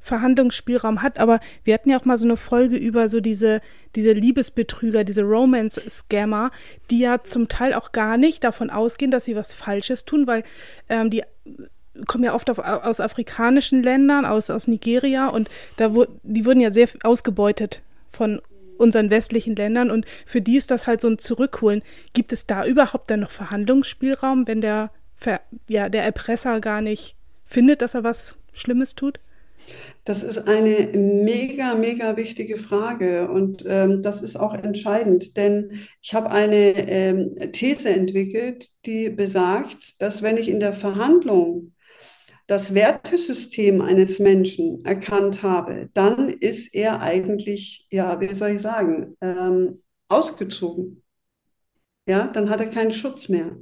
Verhandlungsspielraum 0.00 1.02
hat, 1.02 1.18
aber 1.18 1.40
wir 1.64 1.74
hatten 1.74 1.90
ja 1.90 1.98
auch 1.98 2.04
mal 2.04 2.18
so 2.18 2.26
eine 2.26 2.36
Folge 2.36 2.76
über 2.76 3.08
so 3.08 3.20
diese, 3.20 3.60
diese 3.96 4.12
Liebesbetrüger, 4.12 5.04
diese 5.04 5.22
Romance-Scammer, 5.22 6.52
die 6.90 7.00
ja 7.00 7.22
zum 7.24 7.48
Teil 7.48 7.74
auch 7.74 7.92
gar 7.92 8.16
nicht 8.16 8.44
davon 8.44 8.70
ausgehen, 8.70 9.10
dass 9.10 9.24
sie 9.24 9.34
was 9.34 9.52
Falsches 9.52 10.04
tun, 10.04 10.26
weil 10.26 10.44
ähm, 10.88 11.10
die 11.10 11.22
kommen 12.06 12.24
ja 12.24 12.34
oft 12.34 12.50
auf, 12.50 12.58
aus 12.58 13.00
afrikanischen 13.00 13.82
Ländern, 13.82 14.26
aus, 14.26 14.50
aus 14.50 14.68
Nigeria 14.68 15.28
und 15.28 15.48
da 15.76 15.94
wo, 15.94 16.06
die 16.22 16.44
wurden 16.44 16.60
ja 16.60 16.70
sehr 16.70 16.88
ausgebeutet 17.02 17.82
von 18.12 18.40
unseren 18.78 19.10
westlichen 19.10 19.56
Ländern 19.56 19.90
und 19.90 20.06
für 20.26 20.40
die 20.40 20.56
ist 20.56 20.70
das 20.70 20.86
halt 20.86 21.00
so 21.00 21.08
ein 21.08 21.18
Zurückholen. 21.18 21.82
Gibt 22.12 22.32
es 22.32 22.46
da 22.46 22.64
überhaupt 22.64 23.10
dann 23.10 23.20
noch 23.20 23.30
Verhandlungsspielraum, 23.30 24.46
wenn 24.46 24.60
der, 24.60 24.90
ja, 25.68 25.88
der 25.88 26.04
Erpresser 26.04 26.60
gar 26.60 26.80
nicht 26.80 27.16
findet, 27.44 27.82
dass 27.82 27.94
er 27.94 28.04
was 28.04 28.36
Schlimmes 28.54 28.94
tut? 28.94 29.20
Das 30.04 30.22
ist 30.22 30.46
eine 30.46 30.96
mega, 30.96 31.74
mega 31.74 32.16
wichtige 32.16 32.56
Frage 32.56 33.28
und 33.28 33.64
ähm, 33.66 34.02
das 34.02 34.22
ist 34.22 34.38
auch 34.38 34.54
entscheidend, 34.54 35.36
denn 35.36 35.80
ich 36.00 36.14
habe 36.14 36.30
eine 36.30 36.88
ähm, 36.88 37.34
These 37.52 37.88
entwickelt, 37.88 38.70
die 38.84 39.10
besagt, 39.10 40.00
dass 40.00 40.22
wenn 40.22 40.36
ich 40.36 40.48
in 40.48 40.60
der 40.60 40.72
Verhandlung 40.72 41.72
das 42.46 42.74
Wertesystem 42.74 43.80
eines 43.80 44.18
Menschen 44.18 44.84
erkannt 44.84 45.42
habe, 45.42 45.90
dann 45.94 46.28
ist 46.28 46.74
er 46.74 47.02
eigentlich, 47.02 47.86
ja, 47.90 48.20
wie 48.20 48.32
soll 48.32 48.50
ich 48.50 48.62
sagen, 48.62 49.16
ähm, 49.20 49.82
ausgezogen. 50.08 51.02
Ja, 52.08 52.28
dann 52.28 52.50
hat 52.50 52.60
er 52.60 52.68
keinen 52.68 52.92
Schutz 52.92 53.28
mehr. 53.28 53.56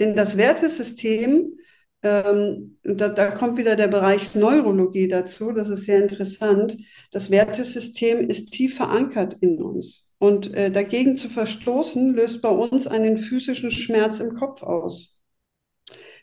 Denn 0.00 0.16
das 0.16 0.36
Wertesystem, 0.36 1.56
ähm, 2.02 2.78
da, 2.82 3.08
da 3.08 3.30
kommt 3.30 3.56
wieder 3.56 3.76
der 3.76 3.86
Bereich 3.86 4.34
Neurologie 4.34 5.06
dazu, 5.06 5.52
das 5.52 5.68
ist 5.68 5.84
sehr 5.84 6.02
interessant. 6.02 6.76
Das 7.12 7.30
Wertesystem 7.30 8.28
ist 8.28 8.52
tief 8.52 8.76
verankert 8.76 9.36
in 9.40 9.62
uns. 9.62 10.08
Und 10.18 10.52
äh, 10.54 10.72
dagegen 10.72 11.16
zu 11.16 11.28
verstoßen, 11.28 12.14
löst 12.14 12.42
bei 12.42 12.48
uns 12.48 12.88
einen 12.88 13.18
physischen 13.18 13.70
Schmerz 13.70 14.18
im 14.18 14.34
Kopf 14.34 14.62
aus. 14.62 15.11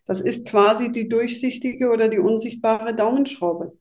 Das 0.10 0.22
ist 0.22 0.48
quasi 0.48 0.92
die 0.92 1.08
durchsichtige 1.08 1.92
oder 1.92 2.08
die 2.08 2.18
unsichtbare 2.18 2.96
Daumenschraube. 2.96 3.78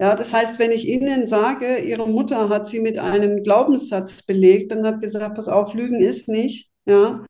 Ja, 0.00 0.14
das 0.14 0.32
heißt, 0.32 0.60
wenn 0.60 0.70
ich 0.70 0.86
Ihnen 0.86 1.26
sage, 1.26 1.78
Ihre 1.78 2.08
Mutter 2.08 2.48
hat 2.48 2.68
Sie 2.68 2.78
mit 2.78 2.98
einem 2.98 3.42
Glaubenssatz 3.42 4.22
belegt 4.22 4.72
und 4.72 4.86
hat 4.86 5.00
gesagt, 5.00 5.34
pass 5.34 5.48
auf, 5.48 5.74
Lügen 5.74 6.00
ist 6.00 6.28
nicht, 6.28 6.70
ja, 6.86 7.26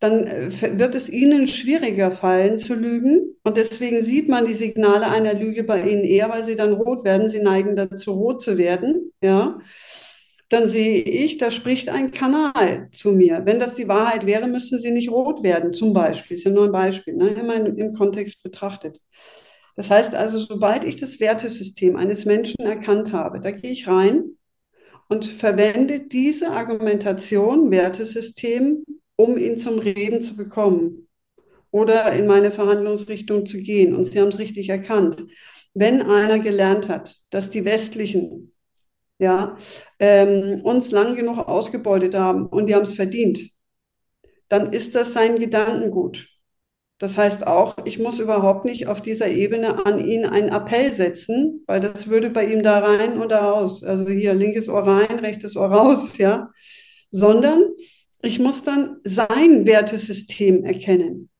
dann 0.00 0.26
äh, 0.26 0.78
wird 0.78 0.94
es 0.94 1.08
Ihnen 1.08 1.46
schwieriger 1.46 2.10
fallen 2.10 2.58
zu 2.58 2.74
lügen. 2.74 3.36
Und 3.42 3.56
deswegen 3.56 4.04
sieht 4.04 4.28
man 4.28 4.44
die 4.44 4.52
Signale 4.52 5.08
einer 5.08 5.32
Lüge 5.32 5.64
bei 5.64 5.80
Ihnen 5.80 6.04
eher, 6.04 6.28
weil 6.28 6.44
Sie 6.44 6.56
dann 6.56 6.74
rot 6.74 7.06
werden. 7.06 7.30
Sie 7.30 7.40
neigen 7.40 7.74
dazu, 7.74 8.12
rot 8.12 8.42
zu 8.42 8.58
werden, 8.58 9.12
ja 9.22 9.58
dann 10.50 10.66
sehe 10.66 10.96
ich, 10.96 11.38
da 11.38 11.50
spricht 11.50 11.88
ein 11.88 12.10
Kanal 12.10 12.88
zu 12.90 13.12
mir. 13.12 13.42
Wenn 13.44 13.60
das 13.60 13.76
die 13.76 13.86
Wahrheit 13.86 14.26
wäre, 14.26 14.48
müssten 14.48 14.80
sie 14.80 14.90
nicht 14.90 15.08
rot 15.10 15.44
werden, 15.44 15.72
zum 15.72 15.92
Beispiel. 15.92 16.36
Ist 16.36 16.44
ja 16.44 16.50
nur 16.50 16.64
ein 16.64 16.72
Beispiel, 16.72 17.14
ne? 17.14 17.28
immer 17.28 17.54
im, 17.54 17.78
im 17.78 17.92
Kontext 17.92 18.42
betrachtet. 18.42 18.98
Das 19.76 19.90
heißt 19.90 20.14
also, 20.14 20.40
sobald 20.40 20.84
ich 20.84 20.96
das 20.96 21.20
Wertesystem 21.20 21.94
eines 21.94 22.24
Menschen 22.24 22.66
erkannt 22.66 23.12
habe, 23.12 23.40
da 23.40 23.52
gehe 23.52 23.70
ich 23.70 23.86
rein 23.86 24.36
und 25.08 25.24
verwende 25.24 26.00
diese 26.00 26.50
Argumentation, 26.50 27.70
Wertesystem, 27.70 28.84
um 29.14 29.38
ihn 29.38 29.56
zum 29.56 29.78
Reden 29.78 30.20
zu 30.20 30.36
bekommen 30.36 31.06
oder 31.70 32.12
in 32.12 32.26
meine 32.26 32.50
Verhandlungsrichtung 32.50 33.46
zu 33.46 33.58
gehen. 33.58 33.94
Und 33.94 34.06
Sie 34.06 34.20
haben 34.20 34.28
es 34.28 34.40
richtig 34.40 34.68
erkannt. 34.68 35.24
Wenn 35.74 36.02
einer 36.02 36.40
gelernt 36.40 36.88
hat, 36.88 37.20
dass 37.30 37.50
die 37.50 37.64
westlichen 37.64 38.52
ja, 39.20 39.56
ähm, 39.98 40.62
uns 40.64 40.90
lang 40.90 41.14
genug 41.14 41.38
ausgebeutet 41.38 42.14
haben 42.14 42.46
und 42.46 42.66
die 42.66 42.74
haben 42.74 42.82
es 42.82 42.94
verdient, 42.94 43.50
dann 44.48 44.72
ist 44.72 44.94
das 44.94 45.12
sein 45.12 45.38
Gedankengut. 45.38 46.26
Das 46.98 47.16
heißt 47.16 47.46
auch, 47.46 47.76
ich 47.84 47.98
muss 47.98 48.18
überhaupt 48.18 48.64
nicht 48.64 48.86
auf 48.86 49.00
dieser 49.00 49.28
Ebene 49.28 49.86
an 49.86 50.04
ihn 50.04 50.26
einen 50.26 50.48
Appell 50.50 50.92
setzen, 50.92 51.62
weil 51.66 51.80
das 51.80 52.08
würde 52.08 52.30
bei 52.30 52.44
ihm 52.44 52.62
da 52.62 52.78
rein 52.78 53.20
und 53.20 53.30
da 53.30 53.50
raus. 53.50 53.84
Also 53.84 54.08
hier 54.08 54.34
linkes 54.34 54.68
Ohr 54.68 54.86
rein, 54.86 55.18
rechtes 55.20 55.56
Ohr 55.56 55.68
raus, 55.68 56.18
ja. 56.18 56.50
Sondern 57.10 57.62
ich 58.22 58.38
muss 58.38 58.64
dann 58.64 58.98
sein 59.04 59.66
Wertesystem 59.66 60.64
erkennen. 60.64 61.30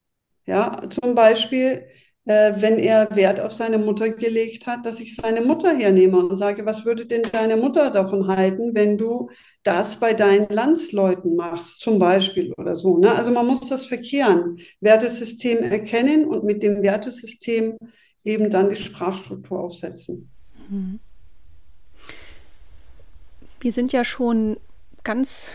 Ja, 0.46 0.82
zum 0.88 1.14
Beispiel, 1.14 1.84
äh, 2.30 2.62
wenn 2.62 2.78
er 2.78 3.08
Wert 3.16 3.40
auf 3.40 3.50
seine 3.50 3.76
Mutter 3.76 4.08
gelegt 4.08 4.68
hat, 4.68 4.86
dass 4.86 5.00
ich 5.00 5.16
seine 5.16 5.40
Mutter 5.40 5.76
hernehme 5.76 6.16
und 6.16 6.36
sage, 6.36 6.64
was 6.64 6.84
würde 6.84 7.04
denn 7.04 7.22
deine 7.22 7.56
Mutter 7.56 7.90
davon 7.90 8.28
halten, 8.28 8.72
wenn 8.72 8.96
du 8.96 9.30
das 9.64 9.96
bei 9.96 10.14
deinen 10.14 10.48
Landsleuten 10.48 11.34
machst, 11.34 11.80
zum 11.80 11.98
Beispiel 11.98 12.52
oder 12.52 12.76
so. 12.76 12.98
Ne? 12.98 13.12
Also 13.12 13.32
man 13.32 13.48
muss 13.48 13.68
das 13.68 13.86
verkehren, 13.86 14.60
Wertesystem 14.80 15.58
erkennen 15.58 16.24
und 16.24 16.44
mit 16.44 16.62
dem 16.62 16.82
Wertesystem 16.82 17.76
eben 18.22 18.48
dann 18.48 18.70
die 18.70 18.76
Sprachstruktur 18.76 19.58
aufsetzen. 19.58 20.30
Mhm. 20.68 21.00
Wir 23.58 23.72
sind 23.72 23.92
ja 23.92 24.04
schon 24.04 24.56
ganz 25.02 25.54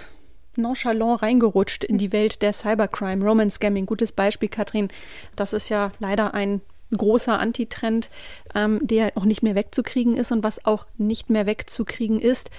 nonchalant 0.58 1.22
reingerutscht 1.22 1.84
in 1.84 1.98
die 1.98 2.12
Welt 2.12 2.42
der 2.42 2.54
Cybercrime, 2.54 3.24
Romance 3.24 3.56
Scamming. 3.56 3.86
Gutes 3.86 4.12
Beispiel, 4.12 4.50
Katrin. 4.50 4.90
Das 5.36 5.54
ist 5.54 5.70
ja 5.70 5.92
leider 6.00 6.34
ein 6.34 6.62
großer 6.96 7.40
Antitrend, 7.40 8.10
ähm, 8.54 8.80
der 8.82 9.14
auch 9.16 9.26
nicht 9.26 9.44
mehr 9.44 9.56
wegzukriegen 9.56 10.16
ist. 10.16 10.32
Und 10.32 10.44
was 10.44 10.66
auch 10.66 10.86
nicht 10.98 11.30
mehr 11.30 11.46
wegzukriegen 11.46 12.20
ist, 12.20 12.50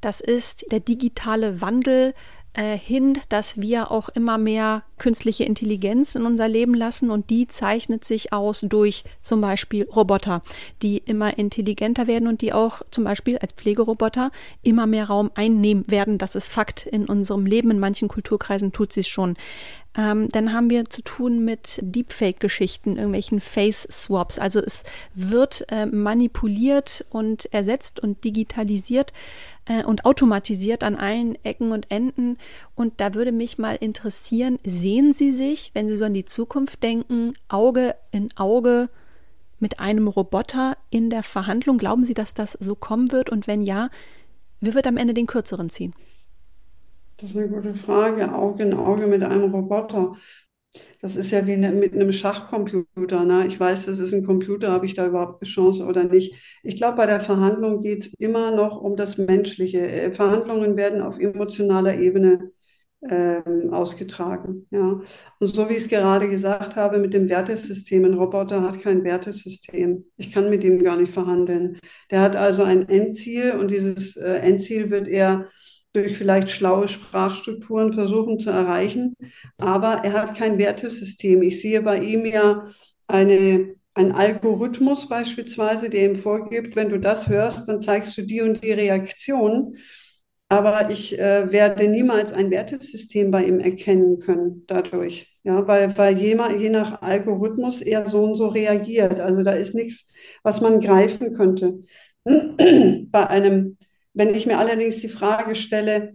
das 0.00 0.20
ist 0.20 0.70
der 0.70 0.80
digitale 0.80 1.60
Wandel 1.60 2.14
äh, 2.54 2.78
hin, 2.78 3.18
dass 3.28 3.60
wir 3.60 3.90
auch 3.90 4.08
immer 4.08 4.38
mehr 4.38 4.84
künstliche 4.98 5.44
Intelligenz 5.44 6.14
in 6.14 6.24
unser 6.24 6.48
Leben 6.48 6.72
lassen 6.72 7.10
und 7.10 7.28
die 7.28 7.46
zeichnet 7.48 8.04
sich 8.04 8.32
aus 8.32 8.60
durch 8.60 9.04
zum 9.20 9.40
Beispiel 9.40 9.84
Roboter, 9.84 10.42
die 10.80 10.98
immer 10.98 11.36
intelligenter 11.36 12.06
werden 12.06 12.28
und 12.28 12.40
die 12.40 12.52
auch 12.52 12.82
zum 12.90 13.04
Beispiel 13.04 13.38
als 13.38 13.52
Pflegeroboter 13.54 14.30
immer 14.62 14.86
mehr 14.86 15.06
Raum 15.06 15.30
einnehmen 15.34 15.84
werden. 15.88 16.16
Das 16.16 16.34
ist 16.34 16.52
Fakt 16.52 16.86
in 16.86 17.06
unserem 17.06 17.44
Leben. 17.44 17.70
In 17.70 17.80
manchen 17.80 18.08
Kulturkreisen 18.08 18.72
tut 18.72 18.92
sie 18.92 19.00
es 19.00 19.08
schon. 19.08 19.36
Ähm, 19.96 20.28
dann 20.28 20.52
haben 20.52 20.70
wir 20.70 20.86
zu 20.86 21.02
tun 21.02 21.44
mit 21.44 21.78
Deepfake-Geschichten, 21.80 22.96
irgendwelchen 22.96 23.40
Face-Swaps. 23.40 24.38
Also 24.38 24.60
es 24.60 24.82
wird 25.14 25.64
äh, 25.70 25.86
manipuliert 25.86 27.04
und 27.10 27.46
ersetzt 27.52 28.00
und 28.00 28.24
digitalisiert 28.24 29.12
äh, 29.66 29.84
und 29.84 30.04
automatisiert 30.04 30.82
an 30.82 30.96
allen 30.96 31.36
Ecken 31.44 31.70
und 31.70 31.90
Enden. 31.90 32.38
Und 32.74 33.00
da 33.00 33.14
würde 33.14 33.30
mich 33.30 33.58
mal 33.58 33.76
interessieren, 33.76 34.58
sehen 34.64 35.12
Sie 35.12 35.30
sich, 35.30 35.70
wenn 35.74 35.88
Sie 35.88 35.96
so 35.96 36.04
an 36.06 36.14
die 36.14 36.24
Zukunft 36.24 36.82
denken, 36.82 37.34
Auge 37.48 37.94
in 38.10 38.30
Auge 38.36 38.88
mit 39.60 39.78
einem 39.78 40.08
Roboter 40.08 40.76
in 40.90 41.08
der 41.08 41.22
Verhandlung? 41.22 41.78
Glauben 41.78 42.04
Sie, 42.04 42.14
dass 42.14 42.34
das 42.34 42.52
so 42.58 42.74
kommen 42.74 43.12
wird? 43.12 43.30
Und 43.30 43.46
wenn 43.46 43.62
ja, 43.62 43.90
wer 44.60 44.74
wird 44.74 44.88
am 44.88 44.96
Ende 44.96 45.14
den 45.14 45.28
kürzeren 45.28 45.70
ziehen? 45.70 45.94
Das 47.16 47.30
ist 47.30 47.36
eine 47.36 47.48
gute 47.48 47.74
Frage. 47.74 48.34
Auge 48.34 48.64
in 48.64 48.74
Auge 48.74 49.06
mit 49.06 49.22
einem 49.22 49.54
Roboter. 49.54 50.14
Das 51.00 51.14
ist 51.16 51.30
ja 51.30 51.46
wie 51.46 51.56
ne, 51.56 51.70
mit 51.70 51.94
einem 51.94 52.10
Schachcomputer. 52.10 53.24
Ne? 53.24 53.46
Ich 53.46 53.60
weiß, 53.60 53.86
das 53.86 54.00
ist 54.00 54.12
ein 54.12 54.24
Computer, 54.24 54.72
habe 54.72 54.86
ich 54.86 54.94
da 54.94 55.06
überhaupt 55.06 55.42
eine 55.42 55.48
Chance 55.48 55.84
oder 55.86 56.04
nicht? 56.04 56.34
Ich 56.64 56.76
glaube, 56.76 56.96
bei 56.96 57.06
der 57.06 57.20
Verhandlung 57.20 57.80
geht 57.80 58.06
es 58.06 58.14
immer 58.14 58.54
noch 58.54 58.80
um 58.80 58.96
das 58.96 59.16
Menschliche. 59.18 59.78
Äh, 59.78 60.12
Verhandlungen 60.12 60.76
werden 60.76 61.02
auf 61.02 61.18
emotionaler 61.20 61.96
Ebene 61.98 62.50
ähm, 63.08 63.72
ausgetragen. 63.72 64.66
Ja. 64.70 65.00
Und 65.38 65.54
so 65.54 65.68
wie 65.68 65.74
ich 65.74 65.84
es 65.84 65.88
gerade 65.88 66.28
gesagt 66.28 66.76
habe, 66.76 66.98
mit 66.98 67.14
dem 67.14 67.28
Wertesystem, 67.28 68.04
ein 68.04 68.14
Roboter 68.14 68.62
hat 68.62 68.80
kein 68.80 69.04
Wertesystem. 69.04 70.04
Ich 70.16 70.32
kann 70.32 70.50
mit 70.50 70.64
ihm 70.64 70.82
gar 70.82 70.96
nicht 70.96 71.12
verhandeln. 71.12 71.78
Der 72.10 72.20
hat 72.20 72.34
also 72.34 72.62
ein 72.62 72.88
Endziel 72.88 73.52
und 73.52 73.70
dieses 73.70 74.16
äh, 74.16 74.38
Endziel 74.38 74.90
wird 74.90 75.06
er 75.08 75.48
durch 75.94 76.18
vielleicht 76.18 76.50
schlaue 76.50 76.88
Sprachstrukturen 76.88 77.92
versuchen 77.92 78.40
zu 78.40 78.50
erreichen. 78.50 79.14
Aber 79.58 80.04
er 80.04 80.12
hat 80.12 80.36
kein 80.36 80.58
Wertesystem. 80.58 81.42
Ich 81.42 81.62
sehe 81.62 81.82
bei 81.82 82.00
ihm 82.00 82.26
ja 82.26 82.66
eine, 83.06 83.76
einen 83.94 84.12
Algorithmus 84.12 85.08
beispielsweise, 85.08 85.88
der 85.90 86.10
ihm 86.10 86.16
vorgibt, 86.16 86.76
wenn 86.76 86.88
du 86.88 86.98
das 86.98 87.28
hörst, 87.28 87.68
dann 87.68 87.80
zeigst 87.80 88.18
du 88.18 88.22
die 88.22 88.42
und 88.42 88.62
die 88.64 88.72
Reaktion. 88.72 89.76
Aber 90.48 90.90
ich 90.90 91.18
äh, 91.18 91.50
werde 91.50 91.88
niemals 91.88 92.32
ein 92.32 92.50
Wertesystem 92.50 93.30
bei 93.30 93.44
ihm 93.44 93.60
erkennen 93.60 94.18
können 94.18 94.64
dadurch. 94.66 95.38
Ja, 95.42 95.66
weil, 95.66 95.96
weil 95.96 96.16
je, 96.18 96.36
je 96.58 96.70
nach 96.70 97.02
Algorithmus 97.02 97.80
er 97.82 98.08
so 98.08 98.24
und 98.24 98.34
so 98.34 98.48
reagiert. 98.48 99.20
Also 99.20 99.42
da 99.42 99.52
ist 99.52 99.74
nichts, 99.74 100.06
was 100.42 100.60
man 100.60 100.80
greifen 100.80 101.32
könnte. 101.34 101.84
bei 102.24 103.26
einem 103.28 103.76
wenn 104.14 104.34
ich 104.34 104.46
mir 104.46 104.58
allerdings 104.58 105.00
die 105.00 105.08
Frage 105.08 105.54
stelle, 105.54 106.14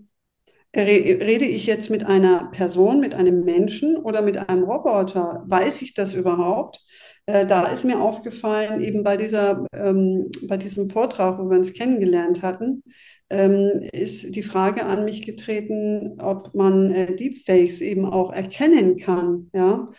rede 0.76 1.46
ich 1.46 1.66
jetzt 1.66 1.90
mit 1.90 2.06
einer 2.06 2.52
Person, 2.52 3.00
mit 3.00 3.16
einem 3.16 3.44
Menschen 3.44 3.98
oder 3.98 4.22
mit 4.22 4.38
einem 4.38 4.64
Roboter? 4.64 5.44
Weiß 5.48 5.82
ich 5.82 5.94
das 5.94 6.14
überhaupt? 6.14 6.80
Äh, 7.26 7.46
da 7.46 7.68
ist 7.68 7.86
mir 7.86 8.00
aufgefallen, 8.00 8.82
eben 8.82 9.04
bei, 9.04 9.18
dieser, 9.18 9.66
ähm, 9.74 10.30
bei 10.48 10.58
diesem 10.58 10.90
Vortrag, 10.90 11.40
wo 11.40 11.50
wir 11.50 11.58
uns 11.58 11.74
kennengelernt 11.74 12.44
hatten, 12.44 12.84
ähm, 13.30 13.82
ist 13.92 14.36
die 14.36 14.44
Frage 14.44 14.86
an 14.86 15.06
mich 15.06 15.24
getreten, 15.24 16.20
ob 16.20 16.54
man 16.54 16.92
äh, 16.92 17.16
Deepfakes 17.16 17.82
eben 17.82 18.06
auch 18.06 18.32
erkennen 18.32 18.98
kann. 18.98 19.50
Ja? 19.54 19.90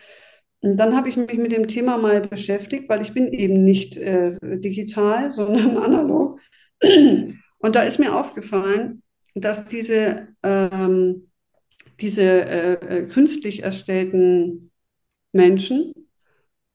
Und 0.63 0.77
dann 0.77 0.97
habe 0.97 1.09
ich 1.09 1.17
mich 1.17 1.39
mit 1.39 1.53
dem 1.53 1.69
Thema 1.69 1.97
mal 1.99 2.21
beschäftigt, 2.21 2.89
weil 2.89 3.03
ich 3.03 3.15
bin 3.15 3.33
eben 3.33 3.65
nicht 3.65 3.97
äh, 3.97 4.37
digital, 4.43 5.33
sondern 5.33 5.77
analog. 5.79 6.39
Und 7.61 7.77
da 7.77 7.83
ist 7.83 7.99
mir 7.99 8.17
aufgefallen, 8.17 9.03
dass 9.35 9.69
diese, 9.69 10.29
ähm, 10.43 11.31
diese 12.01 12.23
äh, 12.23 12.73
äh, 12.73 13.09
künstlich 13.09 13.63
erstellten 13.63 14.73
Menschen 15.33 15.93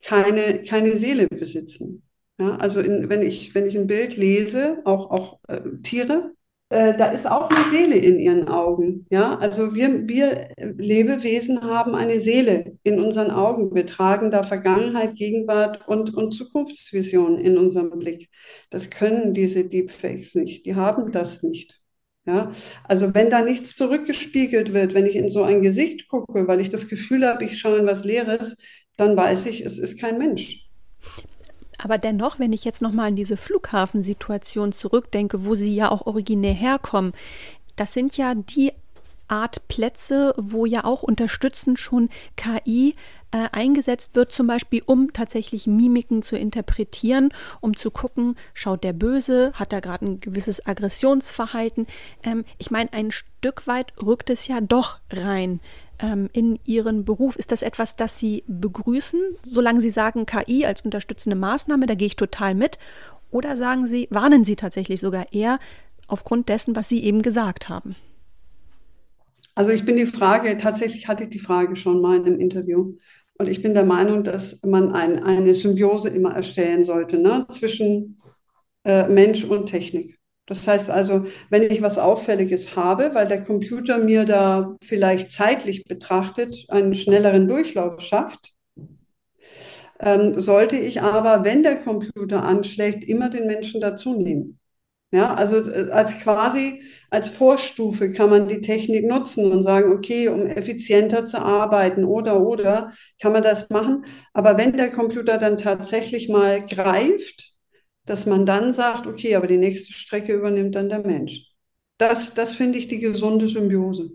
keine, 0.03 0.63
keine 0.63 0.97
Seele 0.97 1.27
besitzen. 1.27 2.03
Ja, 2.39 2.57
also 2.57 2.81
in, 2.81 3.09
wenn, 3.09 3.21
ich, 3.21 3.55
wenn 3.55 3.65
ich 3.65 3.77
ein 3.77 3.87
Bild 3.87 4.17
lese, 4.17 4.81
auch, 4.85 5.09
auch 5.09 5.39
äh, 5.47 5.61
Tiere, 5.83 6.33
äh, 6.69 6.97
da 6.97 7.11
ist 7.11 7.27
auch 7.29 7.49
eine 7.49 7.69
Seele 7.69 7.95
in 7.95 8.19
ihren 8.19 8.47
Augen. 8.47 9.05
Ja, 9.11 9.37
also 9.37 9.75
wir, 9.75 10.07
wir 10.07 10.47
Lebewesen 10.57 11.61
haben 11.61 11.93
eine 11.95 12.19
Seele 12.19 12.77
in 12.83 12.99
unseren 12.99 13.29
Augen. 13.31 13.75
Wir 13.75 13.85
tragen 13.85 14.31
da 14.31 14.43
Vergangenheit, 14.43 15.15
Gegenwart 15.15 15.87
und, 15.87 16.15
und 16.15 16.33
Zukunftsvision 16.33 17.39
in 17.39 17.57
unserem 17.57 17.91
Blick. 17.91 18.29
Das 18.71 18.89
können 18.89 19.33
diese 19.33 19.65
Deepfakes 19.65 20.35
nicht. 20.35 20.65
Die 20.65 20.75
haben 20.75 21.11
das 21.11 21.43
nicht. 21.43 21.81
Ja, 22.27 22.51
also 22.83 23.13
wenn 23.13 23.29
da 23.29 23.41
nichts 23.41 23.75
zurückgespiegelt 23.75 24.73
wird, 24.73 24.95
wenn 24.95 25.05
ich 25.05 25.15
in 25.15 25.29
so 25.29 25.43
ein 25.43 25.61
Gesicht 25.61 26.07
gucke, 26.07 26.47
weil 26.47 26.59
ich 26.59 26.69
das 26.69 26.87
Gefühl 26.87 27.27
habe, 27.27 27.43
ich 27.45 27.59
schaue 27.59 27.77
in 27.77 27.85
was 27.85 28.03
Leeres, 28.03 28.57
dann 28.97 29.15
weiß 29.15 29.45
ich, 29.45 29.61
es 29.63 29.77
ist 29.77 29.99
kein 29.99 30.17
Mensch. 30.17 30.67
Aber 31.77 31.97
dennoch, 31.97 32.39
wenn 32.39 32.53
ich 32.53 32.63
jetzt 32.63 32.81
nochmal 32.81 33.07
an 33.07 33.15
diese 33.15 33.37
Flughafensituation 33.37 34.71
zurückdenke, 34.71 35.45
wo 35.45 35.55
Sie 35.55 35.75
ja 35.75 35.91
auch 35.91 36.05
originär 36.05 36.53
herkommen, 36.53 37.13
das 37.75 37.93
sind 37.93 38.17
ja 38.17 38.33
die 38.35 38.71
Art 39.27 39.67
Plätze, 39.67 40.33
wo 40.37 40.65
ja 40.65 40.83
auch 40.83 41.03
unterstützend 41.03 41.79
schon 41.79 42.09
KI 42.35 42.95
äh, 43.31 43.49
eingesetzt 43.51 44.15
wird, 44.15 44.31
zum 44.31 44.47
Beispiel 44.47 44.83
um 44.85 45.13
tatsächlich 45.13 45.67
Mimiken 45.67 46.21
zu 46.21 46.37
interpretieren, 46.37 47.29
um 47.59 47.75
zu 47.75 47.89
gucken, 47.91 48.35
schaut 48.53 48.83
der 48.83 48.93
böse, 48.93 49.51
hat 49.55 49.73
er 49.73 49.81
gerade 49.81 50.05
ein 50.05 50.19
gewisses 50.19 50.65
Aggressionsverhalten. 50.65 51.87
Ähm, 52.23 52.45
ich 52.59 52.69
meine, 52.69 52.93
ein 52.93 53.11
Stück 53.11 53.67
weit 53.67 53.93
rückt 54.01 54.29
es 54.29 54.47
ja 54.47 54.61
doch 54.61 54.99
rein 55.11 55.59
ähm, 55.99 56.29
in 56.33 56.59
Ihren 56.65 57.05
Beruf? 57.05 57.35
Ist 57.35 57.51
das 57.51 57.61
etwas, 57.61 57.95
das 57.95 58.19
Sie 58.19 58.43
begrüßen, 58.47 59.19
solange 59.43 59.81
Sie 59.81 59.89
sagen 59.89 60.25
KI 60.25 60.65
als 60.65 60.81
unterstützende 60.81 61.35
Maßnahme, 61.35 61.85
da 61.85 61.95
gehe 61.95 62.07
ich 62.07 62.15
total 62.15 62.55
mit? 62.55 62.79
Oder 63.31 63.57
sagen 63.57 63.87
Sie, 63.87 64.07
warnen 64.11 64.43
Sie 64.43 64.55
tatsächlich 64.55 64.99
sogar 64.99 65.33
eher 65.33 65.59
aufgrund 66.07 66.49
dessen, 66.49 66.75
was 66.75 66.89
Sie 66.89 67.03
eben 67.03 67.21
gesagt 67.21 67.69
haben? 67.69 67.95
Also 69.55 69.71
ich 69.71 69.85
bin 69.85 69.95
die 69.95 70.05
Frage, 70.05 70.57
tatsächlich 70.57 71.07
hatte 71.07 71.23
ich 71.23 71.29
die 71.29 71.39
Frage 71.39 71.75
schon 71.75 72.01
mal 72.01 72.17
in 72.17 72.25
einem 72.25 72.39
Interview. 72.39 72.95
Und 73.37 73.49
ich 73.49 73.61
bin 73.61 73.73
der 73.73 73.85
Meinung, 73.85 74.23
dass 74.23 74.61
man 74.63 74.91
ein, 74.93 75.21
eine 75.23 75.53
Symbiose 75.53 76.09
immer 76.09 76.33
erstellen 76.33 76.85
sollte 76.85 77.17
ne? 77.17 77.45
zwischen 77.49 78.17
äh, 78.85 79.07
Mensch 79.07 79.43
und 79.43 79.67
Technik. 79.67 80.14
Das 80.47 80.67
heißt 80.67 80.89
also, 80.91 81.25
wenn 81.49 81.63
ich 81.63 81.81
was 81.81 81.97
Auffälliges 81.97 82.75
habe, 82.75 83.11
weil 83.13 83.27
der 83.27 83.43
Computer 83.43 83.97
mir 83.97 84.25
da 84.25 84.75
vielleicht 84.83 85.31
zeitlich 85.31 85.85
betrachtet 85.85 86.65
einen 86.69 86.93
schnelleren 86.93 87.47
Durchlauf 87.47 87.99
schafft, 88.01 88.53
ähm, 89.99 90.39
sollte 90.39 90.77
ich 90.77 91.01
aber, 91.01 91.43
wenn 91.43 91.63
der 91.63 91.77
Computer 91.79 92.43
anschlägt, 92.43 93.03
immer 93.03 93.29
den 93.29 93.47
Menschen 93.47 93.81
dazu 93.81 94.13
nehmen. 94.15 94.59
Ja, 95.11 95.35
also 95.35 95.57
äh, 95.71 95.91
als 95.91 96.19
quasi 96.19 96.83
als 97.11 97.29
Vorstufe 97.29 98.13
kann 98.13 98.29
man 98.29 98.49
die 98.49 98.61
Technik 98.61 99.07
nutzen 99.07 99.51
und 99.51 99.63
sagen, 99.63 99.93
okay, 99.93 100.29
um 100.29 100.47
effizienter 100.47 101.25
zu 101.25 101.39
arbeiten 101.41 102.05
oder 102.05 102.41
oder 102.41 102.91
kann 103.21 103.33
man 103.33 103.43
das 103.43 103.69
machen. 103.71 104.05
Aber 104.33 104.59
wenn 104.59 104.77
der 104.77 104.91
Computer 104.91 105.39
dann 105.39 105.57
tatsächlich 105.57 106.29
mal 106.29 106.61
greift, 106.67 107.54
dass 108.05 108.25
man 108.25 108.45
dann 108.45 108.73
sagt, 108.73 109.07
okay, 109.07 109.35
aber 109.35 109.47
die 109.47 109.57
nächste 109.57 109.93
Strecke 109.93 110.33
übernimmt 110.33 110.75
dann 110.75 110.89
der 110.89 110.99
Mensch. 110.99 111.51
Das, 111.97 112.33
das 112.33 112.53
finde 112.53 112.77
ich 112.77 112.87
die 112.87 112.99
gesunde 112.99 113.47
Symbiose. 113.47 114.11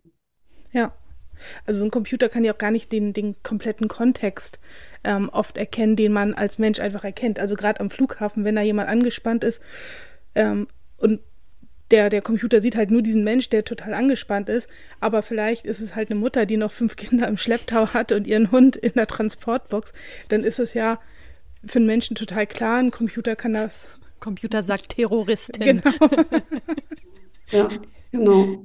Ja. 0.72 0.92
Also 1.66 1.80
so 1.80 1.84
ein 1.86 1.90
Computer 1.90 2.28
kann 2.28 2.44
ja 2.44 2.52
auch 2.52 2.58
gar 2.58 2.70
nicht 2.70 2.92
den, 2.92 3.14
den 3.14 3.42
kompletten 3.42 3.88
Kontext 3.88 4.60
ähm, 5.04 5.30
oft 5.30 5.56
erkennen, 5.56 5.96
den 5.96 6.12
man 6.12 6.34
als 6.34 6.58
Mensch 6.58 6.80
einfach 6.80 7.02
erkennt. 7.02 7.38
Also 7.38 7.54
gerade 7.54 7.80
am 7.80 7.88
Flughafen, 7.88 8.44
wenn 8.44 8.56
da 8.56 8.62
jemand 8.62 8.90
angespannt 8.90 9.42
ist 9.42 9.62
ähm, 10.34 10.68
und 10.98 11.20
der, 11.90 12.08
der 12.08 12.22
Computer 12.22 12.60
sieht 12.60 12.76
halt 12.76 12.90
nur 12.90 13.02
diesen 13.02 13.24
Mensch, 13.24 13.48
der 13.48 13.64
total 13.64 13.94
angespannt 13.94 14.48
ist, 14.48 14.70
aber 15.00 15.22
vielleicht 15.22 15.64
ist 15.64 15.80
es 15.80 15.96
halt 15.96 16.10
eine 16.10 16.20
Mutter, 16.20 16.46
die 16.46 16.56
noch 16.56 16.70
fünf 16.70 16.96
Kinder 16.96 17.26
im 17.26 17.36
Schlepptau 17.36 17.88
hat 17.88 18.12
und 18.12 18.26
ihren 18.26 18.50
Hund 18.50 18.76
in 18.76 18.92
der 18.92 19.06
Transportbox, 19.06 19.92
dann 20.28 20.44
ist 20.44 20.58
es 20.58 20.74
ja 20.74 20.98
für 21.64 21.78
einen 21.78 21.86
Menschen 21.86 22.16
total 22.16 22.46
klar, 22.46 22.78
ein 22.78 22.90
Computer 22.90 23.36
kann 23.36 23.52
das. 23.52 23.98
Computer 24.20 24.62
sagt 24.62 24.90
Terroristin. 24.90 25.82
Genau. 25.82 25.90
ja, 27.50 27.68
genau. 28.12 28.64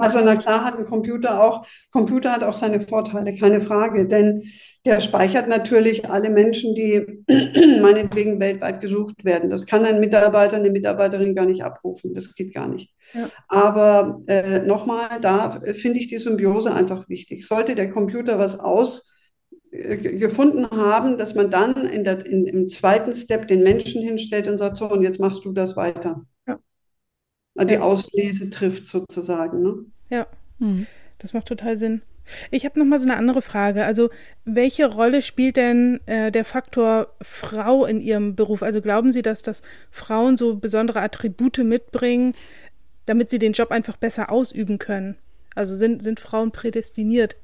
Also 0.00 0.20
na 0.20 0.36
klar 0.36 0.64
hat 0.64 0.78
ein 0.78 0.84
Computer 0.84 1.42
auch, 1.42 1.64
Computer 1.92 2.32
hat 2.32 2.42
auch 2.42 2.54
seine 2.54 2.80
Vorteile, 2.80 3.34
keine 3.36 3.60
Frage, 3.60 4.06
denn 4.06 4.42
der 4.86 5.00
speichert 5.00 5.46
natürlich 5.46 6.08
alle 6.08 6.30
Menschen, 6.30 6.74
die 6.74 7.24
meinetwegen 7.80 8.40
weltweit 8.40 8.80
gesucht 8.80 9.24
werden. 9.24 9.50
Das 9.50 9.66
kann 9.66 9.84
ein 9.84 10.00
Mitarbeiter, 10.00 10.56
eine 10.56 10.70
Mitarbeiterin 10.70 11.34
gar 11.34 11.46
nicht 11.46 11.62
abrufen. 11.62 12.14
Das 12.14 12.34
geht 12.34 12.54
gar 12.54 12.66
nicht. 12.66 12.90
Ja. 13.12 13.28
Aber 13.48 14.22
äh, 14.26 14.60
nochmal, 14.60 15.20
da 15.20 15.60
finde 15.74 16.00
ich 16.00 16.08
die 16.08 16.18
Symbiose 16.18 16.72
einfach 16.74 17.08
wichtig. 17.08 17.46
Sollte 17.46 17.74
der 17.74 17.90
Computer 17.90 18.38
was 18.38 18.58
aus 18.58 19.09
gefunden 19.70 20.68
haben, 20.70 21.16
dass 21.16 21.34
man 21.34 21.50
dann 21.50 21.86
in 21.86 22.02
der, 22.02 22.26
in, 22.26 22.46
im 22.46 22.68
zweiten 22.68 23.14
Step 23.14 23.46
den 23.46 23.62
Menschen 23.62 24.02
hinstellt 24.02 24.48
und 24.48 24.58
sagt, 24.58 24.76
so, 24.76 24.90
und 24.90 25.02
jetzt 25.02 25.20
machst 25.20 25.44
du 25.44 25.52
das 25.52 25.76
weiter. 25.76 26.24
Ja. 26.46 26.58
Die 27.64 27.78
Auslese 27.78 28.50
trifft 28.50 28.86
sozusagen. 28.86 29.62
Ne? 29.62 29.84
Ja, 30.08 30.26
mhm. 30.58 30.86
das 31.18 31.32
macht 31.34 31.46
total 31.46 31.78
Sinn. 31.78 32.02
Ich 32.50 32.64
habe 32.64 32.78
noch 32.78 32.86
mal 32.86 32.98
so 32.98 33.06
eine 33.06 33.16
andere 33.16 33.42
Frage. 33.42 33.84
Also, 33.84 34.10
welche 34.44 34.86
Rolle 34.86 35.22
spielt 35.22 35.56
denn 35.56 36.00
äh, 36.06 36.30
der 36.30 36.44
Faktor 36.44 37.14
Frau 37.20 37.86
in 37.86 38.00
Ihrem 38.00 38.36
Beruf? 38.36 38.62
Also, 38.62 38.80
glauben 38.80 39.12
Sie, 39.12 39.22
dass 39.22 39.42
das 39.42 39.62
Frauen 39.90 40.36
so 40.36 40.56
besondere 40.56 41.00
Attribute 41.00 41.58
mitbringen, 41.58 42.32
damit 43.06 43.30
sie 43.30 43.40
den 43.40 43.52
Job 43.52 43.72
einfach 43.72 43.96
besser 43.96 44.30
ausüben 44.30 44.78
können? 44.78 45.16
Also, 45.54 45.76
sind, 45.76 46.02
sind 46.02 46.20
Frauen 46.20 46.52
prädestiniert, 46.52 47.36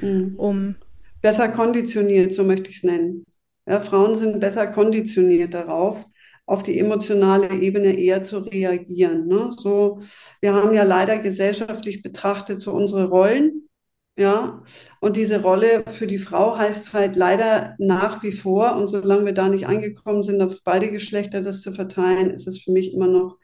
mhm. 0.00 0.34
um 0.38 0.76
besser 1.20 1.48
konditioniert, 1.48 2.32
so 2.32 2.44
möchte 2.44 2.70
ich 2.70 2.78
es 2.78 2.82
nennen. 2.84 3.24
Ja, 3.66 3.80
Frauen 3.80 4.16
sind 4.16 4.40
besser 4.40 4.66
konditioniert 4.66 5.54
darauf, 5.54 6.06
auf 6.46 6.62
die 6.62 6.78
emotionale 6.78 7.50
Ebene 7.50 7.96
eher 7.98 8.24
zu 8.24 8.38
reagieren. 8.38 9.26
Ne? 9.28 9.50
So, 9.52 10.00
wir 10.40 10.54
haben 10.54 10.74
ja 10.74 10.82
leider 10.82 11.18
gesellschaftlich 11.18 12.02
betrachtet 12.02 12.60
so 12.60 12.72
unsere 12.72 13.08
Rollen. 13.08 13.68
Ja, 14.16 14.62
und 15.00 15.16
diese 15.16 15.40
Rolle 15.40 15.84
für 15.90 16.06
die 16.06 16.18
Frau 16.18 16.58
heißt 16.58 16.92
halt 16.92 17.16
leider 17.16 17.74
nach 17.78 18.22
wie 18.22 18.32
vor, 18.32 18.76
und 18.76 18.88
solange 18.88 19.24
wir 19.24 19.32
da 19.32 19.48
nicht 19.48 19.66
angekommen 19.66 20.22
sind, 20.22 20.42
auf 20.42 20.58
beide 20.62 20.90
Geschlechter 20.90 21.40
das 21.40 21.62
zu 21.62 21.72
verteilen, 21.72 22.30
ist 22.30 22.46
es 22.46 22.60
für 22.60 22.72
mich 22.72 22.92
immer 22.92 23.06
noch 23.06 23.38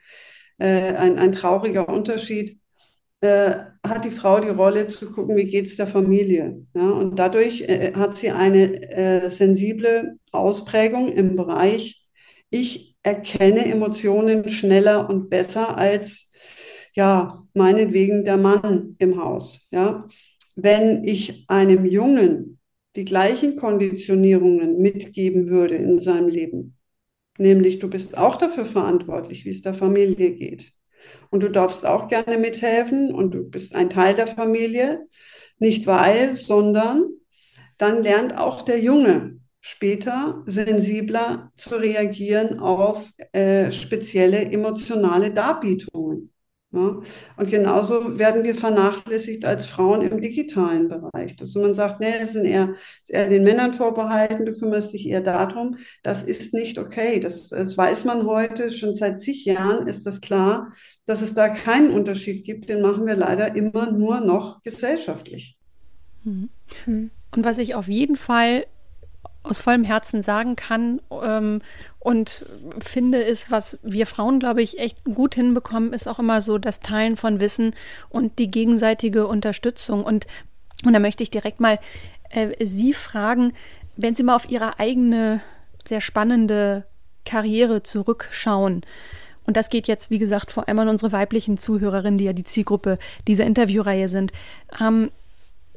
äh, 0.59 0.95
ein, 0.95 1.19
ein 1.19 1.33
trauriger 1.33 1.89
Unterschied 1.89 2.61
äh, 3.21 3.55
hat 3.87 4.05
die 4.05 4.11
Frau 4.11 4.41
die 4.41 4.49
Rolle 4.49 4.89
zu 4.89 5.11
gucken, 5.13 5.37
wie 5.37 5.47
geht 5.47 5.67
es 5.67 5.77
der 5.77 5.87
Familie. 5.87 6.67
Ja? 6.75 6.91
Und 6.91 7.19
dadurch 7.19 7.63
äh, 7.63 7.93
hat 7.95 8.17
sie 8.17 8.31
eine 8.31 8.91
äh, 8.93 9.29
sensible 9.31 10.19
Ausprägung 10.33 11.13
im 11.13 11.37
Bereich, 11.37 12.05
ich 12.51 12.97
erkenne 13.03 13.65
Emotionen 13.67 14.49
schneller 14.49 15.09
und 15.09 15.31
besser 15.31 15.77
als, 15.77 16.31
ja, 16.95 17.43
meinetwegen 17.55 18.25
der 18.25 18.37
Mann 18.37 18.97
im 18.99 19.23
Haus. 19.23 19.67
Ja? 19.71 20.07
Wenn 20.55 21.05
ich 21.05 21.45
einem 21.49 21.85
Jungen 21.85 22.59
die 22.97 23.05
gleichen 23.05 23.57
Konditionierungen 23.57 24.79
mitgeben 24.79 25.49
würde 25.49 25.75
in 25.77 25.99
seinem 25.99 26.29
Leben, 26.29 26.77
nämlich 27.39 27.79
du 27.79 27.89
bist 27.89 28.17
auch 28.17 28.37
dafür 28.37 28.65
verantwortlich, 28.65 29.45
wie 29.45 29.51
es 29.51 29.63
der 29.63 29.75
Familie 29.75 30.33
geht 30.33 30.76
und 31.31 31.43
du 31.43 31.51
darfst 31.51 31.87
auch 31.87 32.09
gerne 32.09 32.39
mithelfen 32.39 33.15
und 33.15 33.33
du 33.33 33.43
bist 33.43 33.75
ein 33.75 33.91
Teil 33.91 34.15
der 34.15 34.27
Familie. 34.27 35.07
Nicht 35.59 35.87
weil, 35.87 36.35
sondern 36.35 37.05
dann 37.79 38.03
lernt 38.03 38.37
auch 38.39 38.63
der 38.63 38.81
Junge 38.81 39.39
später 39.61 40.43
sensibler 40.47 41.51
zu 41.57 41.77
reagieren 41.77 42.61
auf 42.61 43.11
äh, 43.33 43.71
spezielle 43.71 44.45
emotionale 44.53 45.33
Darbietungen. 45.33 46.33
Und 46.77 47.51
genauso 47.51 48.19
werden 48.19 48.45
wir 48.45 48.55
vernachlässigt 48.55 49.45
als 49.45 49.67
Frauen 49.67 50.03
im 50.03 50.21
digitalen 50.21 50.89
Bereich. 50.89 51.37
Dass 51.37 51.55
man 51.55 51.75
sagt, 51.75 52.01
nee, 52.01 52.13
es 52.21 52.33
sind 52.33 52.45
eher, 52.45 52.75
ist 53.03 53.11
eher 53.11 53.29
den 53.29 53.45
Männern 53.45 53.73
vorbehalten, 53.73 54.45
du 54.45 54.59
kümmerst 54.59 54.93
dich 54.93 55.09
eher 55.09 55.21
darum. 55.21 55.79
Das 56.03 56.23
ist 56.23 56.55
nicht 56.55 56.79
okay. 56.79 57.21
Das, 57.21 57.49
das 57.49 57.77
weiß 57.77 58.05
man 58.05 58.27
heute, 58.27 58.71
schon 58.71 58.97
seit 58.97 59.21
zig 59.21 59.45
Jahren 59.45 59.87
ist 59.89 60.07
das 60.07 60.21
klar, 60.21 60.73
dass 61.07 61.23
es 61.23 61.35
da 61.35 61.49
keinen 61.49 61.91
Unterschied 61.91 62.45
gibt. 62.45 62.69
Den 62.69 62.83
machen 62.83 63.07
wir 63.07 63.17
leider 63.17 63.57
immer 63.57 63.91
nur 63.91 64.21
noch 64.21 64.63
gesellschaftlich. 64.63 65.57
Mhm. 66.25 66.51
Und 66.87 67.45
was 67.45 67.59
ich 67.59 67.75
auf 67.75 67.89
jeden 67.89 68.17
Fall 68.17 68.67
aus 69.47 69.61
vollem 69.61 69.85
Herzen 69.85 70.23
sagen 70.23 70.57
kann 70.57 71.01
ähm, 71.11 71.61
und 71.99 72.45
finde, 72.79 73.19
ist, 73.19 73.51
was 73.51 73.79
wir 73.83 74.07
Frauen, 74.07 74.39
glaube 74.39 74.63
ich, 74.63 74.79
echt 74.79 75.05
gut 75.05 75.35
hinbekommen, 75.35 75.93
ist 75.93 76.09
auch 76.09 76.19
immer 76.19 76.41
so 76.41 76.59
das 76.59 76.81
Teilen 76.81 77.17
von 77.17 77.41
Wissen 77.41 77.75
und 78.09 78.39
die 78.39 78.51
gegenseitige 78.51 79.27
Unterstützung. 79.27 80.05
Und, 80.05 80.27
und 80.85 80.93
da 80.93 80.99
möchte 80.99 81.23
ich 81.23 81.31
direkt 81.31 81.61
mal 81.61 81.79
äh, 82.31 82.65
Sie 82.65 82.93
fragen, 82.93 83.53
wenn 83.97 84.15
Sie 84.15 84.23
mal 84.23 84.37
auf 84.37 84.49
Ihre 84.49 84.79
eigene 84.79 85.41
sehr 85.87 86.01
spannende 86.01 86.85
Karriere 87.25 87.83
zurückschauen 87.83 88.83
Und 89.47 89.57
das 89.57 89.69
geht 89.69 89.89
jetzt, 89.89 90.11
wie 90.11 90.19
gesagt, 90.19 90.51
vor 90.53 90.69
allem 90.69 90.79
an 90.79 90.89
unsere 90.89 91.13
weiblichen 91.13 91.57
Zuhörerinnen, 91.59 92.19
die 92.19 92.25
ja 92.25 92.33
die 92.33 92.45
Zielgruppe 92.45 92.99
dieser 93.27 93.45
Interviewreihe 93.45 94.09
sind. 94.09 94.33
Ähm, 94.81 95.11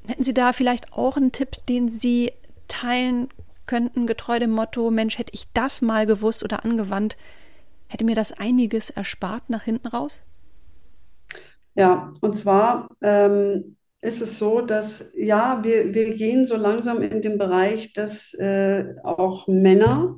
hätten 0.08 0.24
Sie 0.24 0.34
da 0.34 0.54
vielleicht 0.54 0.94
auch 0.94 1.18
einen 1.18 1.32
Tipp, 1.32 1.58
den 1.68 1.90
Sie 1.90 2.32
teilen 2.68 3.30
könnten, 3.70 4.08
getreu 4.08 4.40
dem 4.40 4.50
Motto, 4.50 4.90
Mensch, 4.90 5.20
hätte 5.20 5.32
ich 5.34 5.46
das 5.54 5.84
mal 5.84 6.08
gewusst 6.08 6.44
oder 6.44 6.66
angewandt, 6.66 7.18
hätte 7.88 8.04
mir 8.04 8.16
das 8.16 8.32
einiges 8.32 8.90
erspart 8.90 9.48
nach 9.50 9.64
hinten 9.64 9.88
raus? 9.88 10.24
Ja, 11.76 12.12
und 12.20 12.36
zwar 12.36 12.90
ähm, 13.04 13.78
ist 14.02 14.22
es 14.22 14.40
so, 14.40 14.62
dass 14.62 15.06
ja, 15.16 15.60
wir, 15.64 15.94
wir 15.94 16.16
gehen 16.16 16.46
so 16.46 16.56
langsam 16.56 17.04
in 17.04 17.22
den 17.22 17.38
Bereich, 17.38 17.94
dass 17.94 18.34
äh, 18.34 18.96
auch 19.04 19.48
Männer 19.48 20.18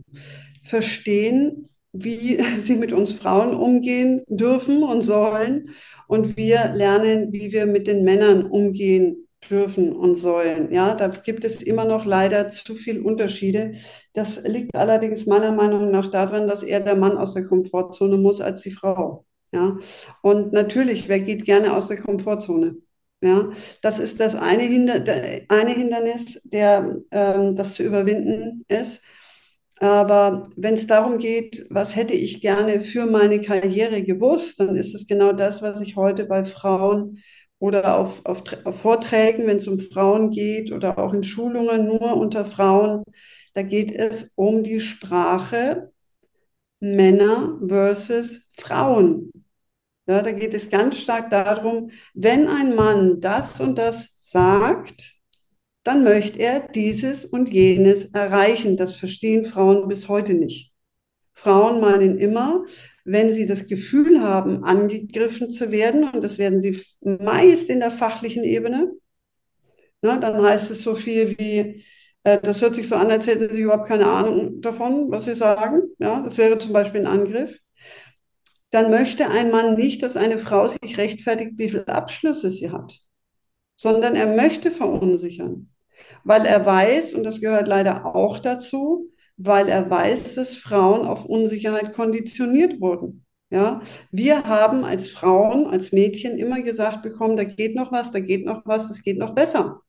verstehen, 0.64 1.68
wie 1.92 2.42
sie 2.62 2.78
mit 2.78 2.94
uns 2.94 3.12
Frauen 3.12 3.54
umgehen 3.54 4.24
dürfen 4.28 4.82
und 4.82 5.02
sollen. 5.02 5.72
Und 6.08 6.38
wir 6.38 6.72
lernen, 6.74 7.34
wie 7.34 7.52
wir 7.52 7.66
mit 7.66 7.86
den 7.86 8.06
Männern 8.06 8.46
umgehen 8.46 9.28
dürfen 9.50 9.92
und 9.96 10.16
sollen. 10.16 10.72
Ja, 10.72 10.96
da 10.96 11.08
gibt 11.08 11.46
es 11.46 11.62
immer 11.62 11.86
noch 11.86 12.06
leider 12.06 12.50
zu 12.50 12.76
viele 12.76 13.02
Unterschiede. 13.02 13.74
Das 14.14 14.42
liegt 14.44 14.76
allerdings 14.76 15.26
meiner 15.26 15.52
Meinung 15.52 15.92
nach 15.92 16.10
daran, 16.10 16.48
dass 16.48 16.64
eher 16.64 16.80
der 16.80 16.96
Mann 16.96 17.18
aus 17.18 17.34
der 17.34 17.46
Komfortzone 17.46 18.18
muss 18.18 18.42
als 18.42 18.62
die 18.62 18.72
Frau. 18.72 19.26
Ja, 19.54 19.78
und 20.22 20.54
natürlich, 20.54 21.10
wer 21.10 21.20
geht 21.20 21.46
gerne 21.46 21.76
aus 21.76 21.88
der 21.88 21.98
Komfortzone? 22.02 22.78
Ja, 23.24 23.52
das 23.82 24.00
ist 24.00 24.20
das 24.20 24.36
eine, 24.36 24.64
Hinder 24.64 24.96
eine 25.50 25.72
Hindernis, 25.72 26.42
der 26.46 26.98
ähm, 27.12 27.56
das 27.56 27.76
zu 27.76 27.84
überwinden 27.84 28.66
ist. 28.68 29.02
Aber 29.80 30.50
wenn 30.56 30.76
es 30.76 30.88
darum 30.88 31.18
geht, 31.18 31.66
was 31.70 31.96
hätte 31.96 32.14
ich 32.14 32.42
gerne 32.42 32.82
für 32.82 33.06
meine 33.08 33.42
Karriere 33.42 34.04
gewusst, 34.04 34.60
dann 34.60 34.76
ist 34.76 34.94
es 34.94 35.08
genau 35.08 35.34
das, 35.34 35.62
was 35.64 35.82
ich 35.82 35.96
heute 35.96 36.26
bei 36.26 36.44
Frauen 36.44 37.18
oder 37.62 38.00
auf, 38.00 38.26
auf, 38.26 38.42
auf 38.66 38.82
Vorträgen, 38.82 39.46
wenn 39.46 39.58
es 39.58 39.68
um 39.68 39.80
Frauen 39.80 40.32
geht 40.32 40.72
oder 40.72 40.98
auch 40.98 41.14
in 41.14 41.24
Schulungen 41.24 41.86
nur 41.86 42.18
unter 42.18 42.44
Frauen, 42.44 43.04
da 43.54 43.62
geht 43.62 43.92
es 43.92 44.32
um 44.36 44.64
die 44.64 44.80
Sprache 44.82 45.92
Männer 46.80 47.60
versus 47.66 48.48
Frauen. 48.58 49.32
Ja, 50.08 50.24
da 50.24 50.32
geht 50.32 50.56
es 50.56 50.72
ganz 50.72 50.98
stark 50.98 51.30
darum, 51.30 51.92
wenn 52.16 52.48
ein 52.48 52.74
Mann 52.74 53.22
das 53.22 53.62
und 53.62 53.78
das 53.78 54.10
sagt, 54.16 55.14
dann 55.84 56.04
möchte 56.04 56.40
er 56.40 56.68
dieses 56.68 57.26
und 57.26 57.50
jenes 57.50 58.06
erreichen. 58.06 58.76
Das 58.76 58.96
verstehen 58.96 59.46
Frauen 59.46 59.88
bis 59.88 60.10
heute 60.10 60.34
nicht. 60.34 60.74
Frauen 61.34 61.80
meinen 61.80 62.18
immer, 62.18 62.66
wenn 63.06 63.34
sie 63.34 63.46
das 63.46 63.68
Gefühl 63.68 64.22
haben, 64.22 64.64
angegriffen 64.64 65.50
zu 65.50 65.72
werden, 65.72 66.10
und 66.10 66.24
das 66.24 66.38
werden 66.38 66.62
sie 66.62 66.80
meist 67.02 67.70
in 67.70 67.80
der 67.80 67.92
fachlichen 67.92 68.44
Ebene, 68.44 68.92
ne, 70.02 70.20
dann 70.20 70.42
heißt 70.42 70.72
es 70.72 70.82
so 70.82 70.96
viel 70.96 71.38
wie, 71.38 71.84
äh, 72.24 72.40
das 72.42 72.62
hört 72.62 72.76
sich 72.76 72.88
so 72.88 72.96
an, 72.96 73.12
als 73.12 73.28
hätte 73.28 73.54
sie 73.54 73.62
überhaupt 73.62 73.88
keine 73.88 74.08
Ahnung 74.08 74.62
davon, 74.62 75.12
was 75.12 75.26
sie 75.26 75.36
sagen. 75.36 75.84
Ja, 76.00 76.22
das 76.22 76.38
wäre 76.38 76.58
zum 76.60 76.74
Beispiel 76.74 77.02
ein 77.02 77.08
Angriff. 77.08 77.60
Dann 78.72 78.90
möchte 78.90 79.30
ein 79.30 79.52
Mann 79.52 79.76
nicht, 79.76 80.02
dass 80.02 80.16
eine 80.18 80.40
Frau 80.40 80.68
sich 80.68 80.98
rechtfertigt, 80.98 81.54
wie 81.58 81.70
viele 81.70 81.88
Abschlüsse 81.90 82.50
sie 82.50 82.72
hat, 82.72 83.00
sondern 83.76 84.16
er 84.16 84.28
möchte 84.28 84.72
verunsichern, 84.72 85.72
weil 86.24 86.46
er 86.46 86.66
weiß, 86.66 87.14
und 87.14 87.24
das 87.24 87.42
gehört 87.42 87.68
leider 87.68 88.16
auch 88.16 88.40
dazu, 88.40 89.11
weil 89.38 89.68
er 89.70 89.90
weiß, 89.90 90.36
dass 90.36 90.56
Frauen 90.56 91.08
auf 91.08 91.26
Unsicherheit 91.26 91.94
konditioniert 91.94 92.80
wurden. 92.82 93.26
Ja, 93.50 93.82
wir 94.12 94.46
haben 94.46 94.86
als 94.86 95.10
Frauen, 95.10 95.68
als 95.68 95.92
Mädchen 95.92 96.38
immer 96.38 96.62
gesagt 96.62 97.02
bekommen, 97.04 97.36
da 97.36 97.44
geht 97.44 97.76
noch 97.76 97.92
was, 97.92 98.12
da 98.12 98.20
geht 98.22 98.46
noch 98.46 98.66
was, 98.66 98.88
das 98.88 99.02
geht 99.02 99.18
noch 99.18 99.36
besser. 99.36 99.82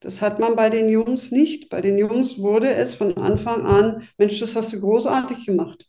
Das 0.00 0.22
hat 0.22 0.38
man 0.38 0.54
bei 0.56 0.70
den 0.70 0.88
Jungs 0.88 1.32
nicht. 1.32 1.70
Bei 1.70 1.80
den 1.80 1.98
Jungs 1.98 2.38
wurde 2.38 2.72
es 2.74 2.94
von 2.94 3.16
Anfang 3.16 3.66
an, 3.66 4.08
Mensch, 4.16 4.38
das 4.40 4.54
hast 4.56 4.72
du 4.72 4.80
großartig 4.80 5.46
gemacht. 5.46 5.88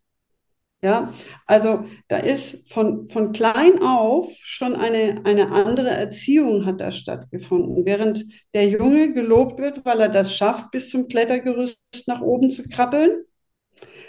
Ja, 0.81 1.13
also 1.45 1.83
da 2.07 2.17
ist 2.17 2.71
von, 2.71 3.09
von 3.09 3.33
klein 3.33 3.81
auf 3.81 4.31
schon 4.43 4.75
eine, 4.77 5.21
eine 5.25 5.51
andere 5.51 5.89
Erziehung 5.89 6.65
hat 6.65 6.79
da 6.79 6.89
stattgefunden. 6.91 7.85
Während 7.85 8.25
der 8.53 8.69
Junge 8.69 9.11
gelobt 9.11 9.59
wird, 9.59 9.83
weil 9.83 9.99
er 9.99 10.07
das 10.09 10.33
schafft, 10.33 10.71
bis 10.71 10.89
zum 10.89 11.09
Klettergerüst 11.09 11.77
nach 12.07 12.21
oben 12.21 12.49
zu 12.49 12.63
krabbeln, 12.69 13.25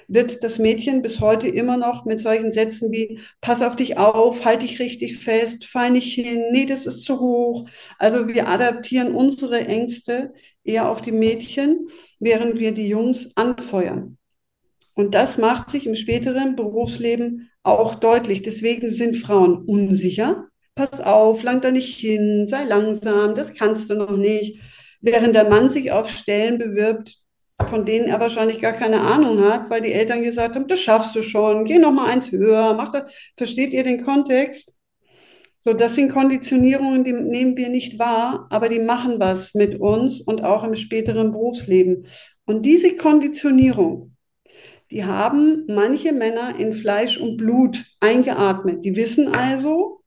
wird 0.09 0.43
das 0.45 0.59
Mädchen 0.59 1.03
bis 1.03 1.21
heute 1.21 1.49
immer 1.49 1.77
noch 1.77 2.05
mit 2.05 2.19
solchen 2.19 2.53
Sätzen 2.53 2.93
wie, 2.93 3.21
pass 3.41 3.63
auf 3.63 3.77
dich 3.77 3.99
auf, 3.99 4.45
halt 4.45 4.63
dich 4.63 4.81
richtig 4.81 5.19
fest, 5.19 5.65
fall 5.67 5.91
nicht 5.91 6.15
hin, 6.15 6.45
nee, 6.53 6.67
das 6.67 6.87
ist 6.87 7.03
zu 7.05 7.21
hoch. 7.21 7.69
Also 7.99 8.29
wir 8.29 8.49
adaptieren 8.49 9.15
unsere 9.15 9.67
Ängste 9.67 10.33
eher 10.65 10.91
auf 10.91 11.03
die 11.03 11.13
Mädchen, 11.13 11.89
während 12.21 12.59
wir 12.59 12.73
die 12.73 12.89
Jungs 12.89 13.31
anfeuern. 13.37 14.19
Und 15.01 15.15
das 15.15 15.39
macht 15.39 15.71
sich 15.71 15.87
im 15.87 15.95
späteren 15.97 16.57
Berufsleben 16.57 17.49
auch 17.63 17.95
deutlich. 17.95 18.43
Deswegen 18.43 18.91
sind 18.91 19.17
Frauen 19.17 19.65
unsicher. 19.65 20.49
Pass 20.75 21.01
auf, 21.01 21.43
lang 21.43 21.63
da 21.63 21.71
nicht 21.71 21.99
hin, 21.99 22.47
sei 22.47 22.65
langsam, 22.65 23.35
das 23.35 23.55
kannst 23.55 23.89
du 23.89 23.95
noch 23.95 24.19
nicht. 24.19 24.61
Während 25.01 25.35
der 25.35 25.49
Mann 25.49 25.71
sich 25.71 25.91
auf 25.91 26.11
Stellen 26.11 26.59
bewirbt, 26.59 27.17
von 27.71 27.87
denen 27.87 28.09
er 28.09 28.21
wahrscheinlich 28.21 28.61
gar 28.61 28.73
keine 28.73 29.01
Ahnung 29.01 29.43
hat, 29.43 29.71
weil 29.71 29.81
die 29.81 29.95
Eltern 29.95 30.23
gesagt 30.23 30.55
haben, 30.55 30.69
das 30.69 30.81
schaffst 30.81 31.17
du 31.17 31.23
schon, 31.23 31.65
geh 31.65 31.79
noch 31.79 31.93
mal 31.93 32.11
eins 32.11 32.31
höher, 32.31 32.75
mach 32.75 32.93
das. 32.93 33.11
Versteht 33.39 33.73
ihr 33.73 33.85
den 33.85 34.05
Kontext? 34.05 34.77
So, 35.59 35.73
das 35.73 35.95
sind 35.95 36.13
Konditionierungen, 36.13 37.05
die 37.05 37.15
nehmen 37.15 37.57
wir 37.57 37.71
nicht 37.71 37.99
wahr, 37.99 38.49
aber 38.51 38.69
die 38.69 38.81
machen 38.81 39.19
was 39.19 39.55
mit 39.55 39.81
uns 39.81 40.21
und 40.21 40.45
auch 40.45 40.63
im 40.63 40.75
späteren 40.75 41.33
Berufsleben. 41.33 42.05
Und 42.45 42.67
diese 42.67 42.97
Konditionierung, 42.97 44.11
die 44.91 45.05
haben 45.05 45.65
manche 45.69 46.13
Männer 46.13 46.59
in 46.59 46.73
Fleisch 46.73 47.19
und 47.19 47.37
Blut 47.37 47.85
eingeatmet. 48.01 48.85
Die 48.85 48.97
wissen 48.97 49.35
also, 49.35 50.03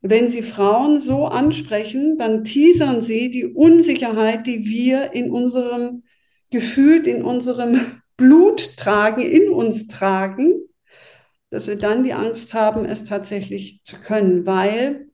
wenn 0.00 0.30
sie 0.30 0.42
Frauen 0.42 0.98
so 0.98 1.26
ansprechen, 1.26 2.18
dann 2.18 2.44
teasern 2.44 3.02
sie 3.02 3.30
die 3.30 3.46
Unsicherheit, 3.46 4.46
die 4.46 4.64
wir 4.64 5.12
in 5.12 5.30
unserem 5.30 6.02
gefühlt 6.50 7.06
in 7.06 7.24
unserem 7.24 8.02
Blut 8.16 8.76
tragen, 8.76 9.20
in 9.20 9.50
uns 9.50 9.88
tragen, 9.88 10.54
dass 11.50 11.66
wir 11.66 11.76
dann 11.76 12.02
die 12.02 12.14
Angst 12.14 12.54
haben, 12.54 12.84
es 12.86 13.04
tatsächlich 13.04 13.80
zu 13.84 13.96
können. 13.96 14.46
Weil, 14.46 15.08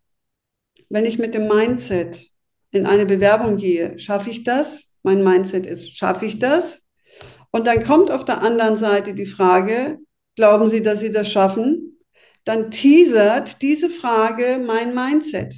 wenn 0.89 1.05
ich 1.05 1.19
mit 1.19 1.35
dem 1.35 1.49
Mindset 1.49 2.31
in 2.71 2.87
eine 2.87 3.05
Bewerbung 3.05 3.57
gehe, 3.57 3.99
schaffe 3.99 4.31
ich 4.31 4.45
das? 4.45 4.85
Mein 5.03 5.25
Mindset 5.25 5.67
ist, 5.67 5.97
schaffe 5.97 6.27
ich 6.27 6.39
das? 6.39 6.82
Und 7.53 7.67
dann 7.67 7.85
kommt 7.85 8.11
auf 8.11 8.25
der 8.25 8.43
anderen 8.43 8.79
Seite 8.79 9.15
die 9.15 9.27
Frage, 9.27 9.99
glauben 10.35 10.69
Sie, 10.69 10.83
dass 10.83 11.01
Sie 11.01 11.13
das 11.13 11.31
schaffen? 11.31 12.01
Dann 12.45 12.71
teasert 12.71 13.63
diese 13.63 13.89
Frage 13.89 14.61
mein 14.67 14.95
Mindset. 14.95 15.55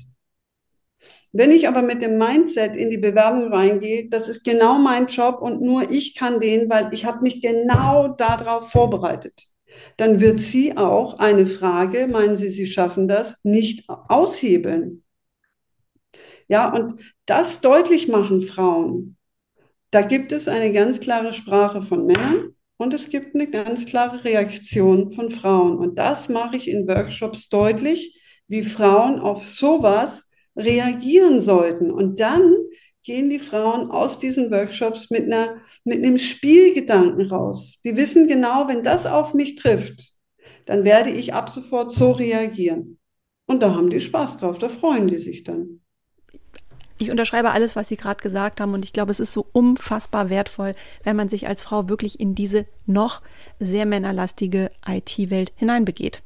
Wenn 1.33 1.51
ich 1.51 1.67
aber 1.67 1.83
mit 1.83 2.03
dem 2.03 2.19
Mindset 2.19 2.77
in 2.77 2.91
die 2.91 2.99
Bewerbung 2.99 3.53
reingehe, 3.53 4.09
das 4.09 4.29
ist 4.29 4.45
genau 4.45 4.79
mein 4.79 5.07
Job 5.07 5.41
und 5.41 5.63
nur 5.63 5.91
ich 5.91 6.15
kann 6.15 6.41
den, 6.41 6.69
weil 6.69 6.93
ich 6.93 7.07
habe 7.07 7.23
mich 7.23 7.41
genau 7.41 8.09
darauf 8.09 8.71
vorbereitet, 8.71 9.49
dann 9.97 10.21
wird 10.21 10.39
sie 10.39 10.77
auch 10.77 11.19
eine 11.19 11.47
Frage, 11.47 12.07
meinen 12.07 12.37
Sie, 12.37 12.51
Sie 12.51 12.67
schaffen 12.67 13.09
das, 13.09 13.37
nicht 13.43 13.89
aushebeln. 13.89 15.03
Ja, 16.47 16.73
und 16.73 16.95
das 17.27 17.61
deutlich 17.61 18.07
machen 18.09 18.43
Frauen. 18.43 19.17
Da 19.95 20.03
gibt 20.03 20.33
es 20.33 20.49
eine 20.49 20.73
ganz 20.73 20.99
klare 20.99 21.33
Sprache 21.33 21.81
von 21.81 22.05
Männern 22.05 22.57
und 22.79 22.93
es 22.93 23.11
gibt 23.11 23.37
eine 23.37 23.49
ganz 23.49 23.87
klare 23.87 24.25
Reaktion 24.25 25.13
von 25.13 25.31
Frauen. 25.31 25.79
Und 25.79 26.01
das 26.01 26.29
mache 26.29 26.57
ich 26.57 26.67
in 26.67 26.89
Workshops 26.89 27.49
deutlich, 27.49 28.21
wie 28.49 28.65
Frauen 28.65 29.21
auf 29.21 29.41
sowas 29.45 30.29
reagieren 30.57 31.41
sollten. 31.41 31.93
Und 31.93 32.19
dann 32.19 32.57
gehen 33.05 33.31
die 33.31 33.39
Frauen 33.39 33.89
aus 33.89 34.19
diesen 34.19 34.51
Workshops 34.51 35.11
mit, 35.11 35.33
einer, 35.33 35.61
mit 35.85 35.99
einem 35.99 36.19
Spielgedanken 36.19 37.29
raus. 37.29 37.79
Die 37.85 37.95
wissen 37.95 38.27
genau, 38.27 38.67
wenn 38.67 38.83
das 38.83 39.07
auf 39.07 39.33
mich 39.33 39.55
trifft, 39.55 40.11
dann 40.67 40.83
werde 40.85 41.11
ich 41.11 41.35
ab 41.35 41.49
sofort 41.49 41.93
so 41.93 42.11
reagieren. 42.11 42.99
Und 43.47 43.63
da 43.63 43.77
haben 43.77 43.91
die 43.91 44.01
Spaß 44.01 44.39
drauf, 44.39 44.59
da 44.59 44.69
freuen 44.69 45.07
die 45.07 45.19
sich 45.19 45.45
dann 45.45 45.84
ich 46.99 47.11
unterschreibe 47.11 47.51
alles, 47.51 47.77
was 47.77 47.89
Sie 47.89 47.97
gerade 47.97 48.23
gesagt 48.23 48.61
haben 48.61 48.75
und 48.75 48.85
ich 48.85 48.93
glaube, 48.93 49.11
es 49.11 49.21
ist 49.21 49.33
so 49.33 49.47
unfassbar 49.53 50.31
wertvoll, 50.31 50.75
wenn 51.03 51.17
man 51.17 51.29
sich 51.29 51.47
als 51.47 51.63
Frau 51.63 51.89
wirklich 51.89 52.21
in 52.21 52.35
diese 52.35 52.67
noch 52.87 53.23
sehr 53.59 53.87
männerlastige 53.87 54.71
IT-Welt 54.87 55.53
hineinbegeht. 55.57 56.23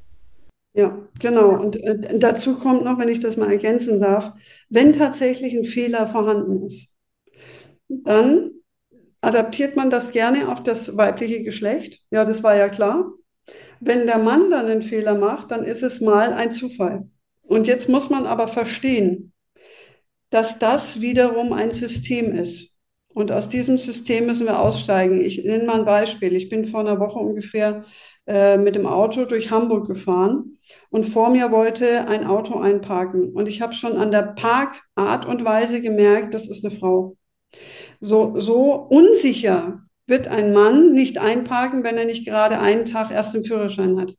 Ja, 0.75 0.97
genau. 1.19 1.61
Und 1.61 1.77
äh, 1.83 2.19
dazu 2.19 2.59
kommt 2.59 2.85
noch, 2.85 2.99
wenn 2.99 3.09
ich 3.09 3.21
das 3.21 3.37
mal 3.37 3.51
ergänzen 3.51 3.99
darf, 3.99 4.33
wenn 4.69 4.93
tatsächlich 4.93 5.55
ein 5.55 5.65
Fehler 5.65 6.07
vorhanden 6.07 6.67
ist, 6.67 6.89
dann 7.89 8.51
adaptiert 9.21 9.77
man 9.77 9.91
das 9.91 10.13
gerne 10.13 10.49
auf 10.49 10.63
das 10.63 10.97
weibliche 10.97 11.43
Geschlecht. 11.43 12.05
Ja, 12.11 12.25
das 12.25 12.43
war 12.43 12.55
ja 12.55 12.69
klar. 12.69 13.11
Wenn 13.81 14.07
der 14.07 14.19
Mann 14.19 14.51
dann 14.51 14.67
einen 14.67 14.83
Fehler 14.83 15.17
macht, 15.17 15.51
dann 15.51 15.65
ist 15.65 15.83
es 15.83 16.01
mal 16.01 16.33
ein 16.33 16.53
Zufall. 16.53 17.09
Und 17.47 17.67
jetzt 17.67 17.89
muss 17.89 18.11
man 18.11 18.27
aber 18.27 18.47
verstehen, 18.47 19.33
dass 20.31 20.59
das 20.59 21.01
wiederum 21.01 21.53
ein 21.53 21.71
System 21.71 22.33
ist. 22.35 22.75
Und 23.09 23.33
aus 23.33 23.49
diesem 23.49 23.79
System 23.79 24.27
müssen 24.27 24.47
wir 24.47 24.61
aussteigen. 24.61 25.21
Ich 25.21 25.45
nenne 25.45 25.65
mal 25.65 25.81
ein 25.81 25.85
Beispiel. 25.85 26.37
Ich 26.37 26.49
bin 26.49 26.67
vor 26.67 26.81
einer 26.81 27.01
Woche 27.01 27.19
ungefähr 27.19 27.85
äh, 28.27 28.57
mit 28.57 28.77
dem 28.77 28.87
Auto 28.87 29.25
durch 29.25 29.51
Hamburg 29.51 29.87
gefahren 29.87 30.59
und 30.91 31.05
vor 31.05 31.31
mir 31.31 31.51
wollte 31.51 32.07
ein 32.07 32.27
Auto 32.27 32.59
einparken. 32.59 33.33
Und 33.33 33.49
ich 33.49 33.63
habe 33.63 33.73
schon 33.73 33.97
an 33.97 34.11
der 34.11 34.35
Parkart 34.35 35.27
und 35.27 35.45
Weise 35.45 35.81
gemerkt, 35.81 36.35
das 36.35 36.47
ist 36.49 36.65
eine 36.65 36.75
Frau. 36.75 37.17
So, 38.01 38.39
so 38.39 38.75
unsicher 38.75 39.83
wird 40.07 40.29
ein 40.29 40.53
Mann 40.53 40.93
nicht 40.93 41.19
einparken, 41.19 41.85
wenn 41.85 41.99
er 41.99 42.05
nicht 42.05 42.27
gerade 42.27 42.61
einen 42.61 42.85
Tag 42.85 43.11
erst 43.11 43.35
den 43.35 43.45
Führerschein 43.45 43.99
hat. 43.99 44.15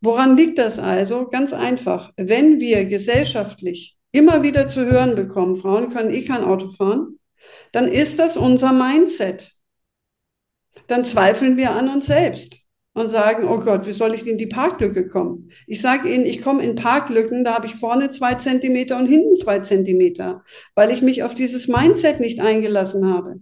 Woran 0.00 0.36
liegt 0.36 0.58
das 0.58 0.78
also? 0.78 1.28
Ganz 1.28 1.52
einfach. 1.52 2.12
Wenn 2.16 2.58
wir 2.58 2.86
gesellschaftlich 2.86 3.98
immer 4.12 4.42
wieder 4.42 4.68
zu 4.68 4.86
hören 4.86 5.14
bekommen, 5.14 5.56
Frauen 5.56 5.90
können 5.90 6.12
eh 6.12 6.24
kein 6.24 6.44
Auto 6.44 6.68
fahren, 6.68 7.18
dann 7.72 7.88
ist 7.88 8.18
das 8.18 8.36
unser 8.36 8.72
Mindset. 8.72 9.52
Dann 10.86 11.04
zweifeln 11.04 11.56
wir 11.56 11.70
an 11.70 11.88
uns 11.88 12.06
selbst 12.06 12.58
und 12.92 13.08
sagen, 13.08 13.46
oh 13.48 13.60
Gott, 13.60 13.86
wie 13.86 13.92
soll 13.92 14.14
ich 14.14 14.26
in 14.26 14.38
die 14.38 14.46
Parklücke 14.46 15.08
kommen? 15.08 15.50
Ich 15.66 15.80
sage 15.80 16.12
Ihnen, 16.12 16.26
ich 16.26 16.42
komme 16.42 16.62
in 16.62 16.74
Parklücken, 16.74 17.44
da 17.44 17.54
habe 17.54 17.66
ich 17.66 17.76
vorne 17.76 18.10
zwei 18.10 18.34
Zentimeter 18.34 18.96
und 18.96 19.06
hinten 19.06 19.36
zwei 19.36 19.60
Zentimeter, 19.60 20.44
weil 20.74 20.90
ich 20.90 21.02
mich 21.02 21.22
auf 21.22 21.34
dieses 21.34 21.68
Mindset 21.68 22.20
nicht 22.20 22.40
eingelassen 22.40 23.12
habe. 23.12 23.36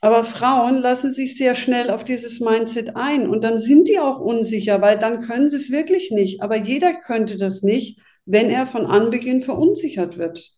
Aber 0.00 0.22
Frauen 0.22 0.78
lassen 0.78 1.12
sich 1.12 1.36
sehr 1.36 1.54
schnell 1.54 1.90
auf 1.90 2.04
dieses 2.04 2.40
Mindset 2.40 2.94
ein 2.96 3.28
und 3.28 3.42
dann 3.42 3.60
sind 3.60 3.88
die 3.88 3.98
auch 3.98 4.20
unsicher, 4.20 4.80
weil 4.80 4.96
dann 4.96 5.22
können 5.22 5.50
sie 5.50 5.56
es 5.56 5.70
wirklich 5.70 6.10
nicht. 6.12 6.40
Aber 6.40 6.56
jeder 6.56 6.94
könnte 6.94 7.36
das 7.36 7.62
nicht, 7.62 8.00
wenn 8.28 8.50
er 8.50 8.66
von 8.66 8.84
Anbeginn 8.86 9.40
verunsichert 9.40 10.18
wird. 10.18 10.52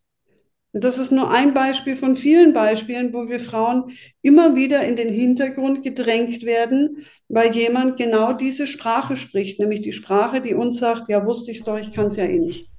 Und 0.72 0.84
das 0.84 0.98
ist 0.98 1.10
nur 1.12 1.30
ein 1.30 1.54
Beispiel 1.54 1.96
von 1.96 2.16
vielen 2.16 2.52
Beispielen, 2.52 3.12
wo 3.12 3.28
wir 3.28 3.40
Frauen 3.40 3.92
immer 4.22 4.54
wieder 4.54 4.84
in 4.84 4.96
den 4.96 5.12
Hintergrund 5.12 5.82
gedrängt 5.82 6.44
werden, 6.44 7.06
weil 7.28 7.54
jemand 7.54 7.96
genau 7.96 8.32
diese 8.32 8.66
Sprache 8.66 9.16
spricht, 9.16 9.58
nämlich 9.58 9.80
die 9.80 9.92
Sprache, 9.92 10.40
die 10.40 10.54
uns 10.54 10.78
sagt, 10.78 11.08
ja, 11.08 11.24
wusste 11.24 11.50
ich 11.52 11.62
doch, 11.62 11.78
ich 11.78 11.92
kann 11.92 12.08
es 12.08 12.16
ja 12.16 12.24
eh 12.24 12.38
nicht. 12.38 12.69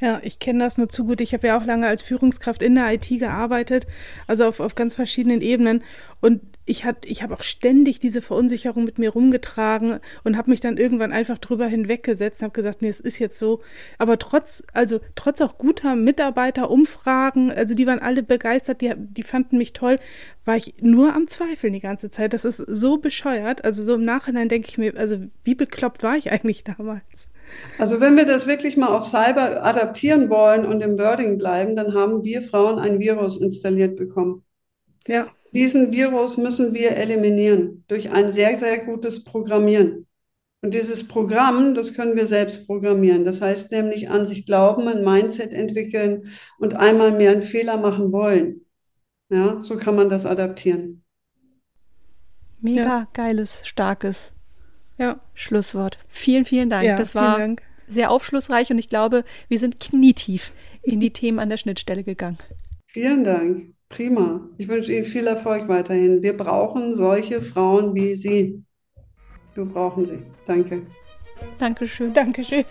Ja, 0.00 0.20
ich 0.22 0.38
kenne 0.38 0.60
das 0.60 0.78
nur 0.78 0.88
zu 0.88 1.04
gut. 1.04 1.20
Ich 1.20 1.32
habe 1.32 1.46
ja 1.46 1.58
auch 1.58 1.64
lange 1.64 1.86
als 1.86 2.02
Führungskraft 2.02 2.62
in 2.62 2.74
der 2.74 2.92
IT 2.92 3.08
gearbeitet, 3.08 3.86
also 4.26 4.46
auf, 4.46 4.60
auf 4.60 4.74
ganz 4.74 4.94
verschiedenen 4.94 5.40
Ebenen. 5.40 5.82
Und 6.20 6.40
ich, 6.64 6.84
ich 7.04 7.22
habe 7.22 7.34
auch 7.34 7.42
ständig 7.42 8.00
diese 8.00 8.20
Verunsicherung 8.20 8.84
mit 8.84 8.98
mir 8.98 9.10
rumgetragen 9.10 10.00
und 10.24 10.36
habe 10.36 10.50
mich 10.50 10.60
dann 10.60 10.76
irgendwann 10.76 11.12
einfach 11.12 11.38
drüber 11.38 11.66
hinweggesetzt 11.66 12.40
und 12.40 12.46
habe 12.46 12.54
gesagt, 12.54 12.82
nee, 12.82 12.88
es 12.88 13.00
ist 13.00 13.18
jetzt 13.18 13.38
so. 13.38 13.60
Aber 13.98 14.18
trotz, 14.18 14.64
also 14.72 15.00
trotz 15.14 15.40
auch 15.40 15.58
guter 15.58 15.94
Mitarbeiterumfragen, 15.94 17.52
also 17.52 17.74
die 17.74 17.86
waren 17.86 18.00
alle 18.00 18.22
begeistert, 18.22 18.80
die, 18.80 18.92
die 18.96 19.22
fanden 19.22 19.58
mich 19.58 19.74
toll, 19.74 19.98
war 20.44 20.56
ich 20.56 20.74
nur 20.80 21.14
am 21.14 21.28
Zweifeln 21.28 21.72
die 21.72 21.80
ganze 21.80 22.10
Zeit. 22.10 22.32
Das 22.32 22.44
ist 22.44 22.58
so 22.58 22.98
bescheuert. 22.98 23.64
Also 23.64 23.84
so 23.84 23.94
im 23.94 24.04
Nachhinein 24.04 24.48
denke 24.48 24.68
ich 24.68 24.78
mir, 24.78 24.96
also 24.96 25.18
wie 25.44 25.54
bekloppt 25.54 26.02
war 26.02 26.16
ich 26.16 26.32
eigentlich 26.32 26.64
damals? 26.76 27.28
Also 27.78 28.00
wenn 28.00 28.16
wir 28.16 28.26
das 28.26 28.46
wirklich 28.46 28.76
mal 28.76 28.88
auf 28.88 29.06
Cyber 29.06 29.64
adaptieren 29.64 30.30
wollen 30.30 30.64
und 30.64 30.80
im 30.82 30.98
Wording 30.98 31.38
bleiben, 31.38 31.76
dann 31.76 31.94
haben 31.94 32.24
wir 32.24 32.42
Frauen 32.42 32.78
ein 32.78 32.98
Virus 32.98 33.38
installiert 33.38 33.96
bekommen. 33.96 34.44
Ja. 35.06 35.28
Diesen 35.52 35.92
Virus 35.92 36.36
müssen 36.36 36.74
wir 36.74 36.92
eliminieren 36.96 37.84
durch 37.88 38.10
ein 38.10 38.32
sehr, 38.32 38.58
sehr 38.58 38.84
gutes 38.84 39.24
Programmieren. 39.24 40.06
Und 40.62 40.74
dieses 40.74 41.06
Programm, 41.06 41.74
das 41.74 41.94
können 41.94 42.16
wir 42.16 42.26
selbst 42.26 42.66
programmieren. 42.66 43.24
Das 43.24 43.40
heißt 43.40 43.72
nämlich 43.72 44.10
an 44.10 44.26
sich 44.26 44.46
glauben, 44.46 44.88
ein 44.88 45.04
Mindset 45.04 45.52
entwickeln 45.52 46.28
und 46.58 46.76
einmal 46.76 47.12
mehr 47.12 47.30
einen 47.30 47.42
Fehler 47.42 47.76
machen 47.76 48.10
wollen. 48.10 48.62
Ja, 49.28 49.60
so 49.62 49.76
kann 49.76 49.96
man 49.96 50.08
das 50.08 50.26
adaptieren. 50.26 51.02
Mega 52.60 52.82
ja. 52.82 53.08
geiles, 53.12 53.66
starkes 53.66 54.35
ja. 54.98 55.20
Schlusswort. 55.34 55.98
Vielen, 56.08 56.44
vielen 56.44 56.70
Dank. 56.70 56.84
Ja, 56.84 56.96
das 56.96 57.14
war 57.14 57.38
Dank. 57.38 57.62
sehr 57.86 58.10
aufschlussreich 58.10 58.70
und 58.70 58.78
ich 58.78 58.88
glaube, 58.88 59.24
wir 59.48 59.58
sind 59.58 59.80
knietief 59.80 60.52
in 60.82 61.00
die 61.00 61.12
Themen 61.12 61.38
an 61.38 61.48
der 61.48 61.56
Schnittstelle 61.56 62.04
gegangen. 62.04 62.38
Vielen 62.86 63.24
Dank. 63.24 63.74
Prima. 63.88 64.48
Ich 64.58 64.68
wünsche 64.68 64.92
Ihnen 64.92 65.04
viel 65.04 65.26
Erfolg 65.26 65.68
weiterhin. 65.68 66.22
Wir 66.22 66.36
brauchen 66.36 66.94
solche 66.94 67.40
Frauen 67.40 67.94
wie 67.94 68.14
Sie. 68.14 68.64
Wir 69.54 69.64
brauchen 69.64 70.04
sie. 70.04 70.22
Danke. 70.44 70.82
Dankeschön. 71.58 72.12
Dankeschön. 72.12 72.64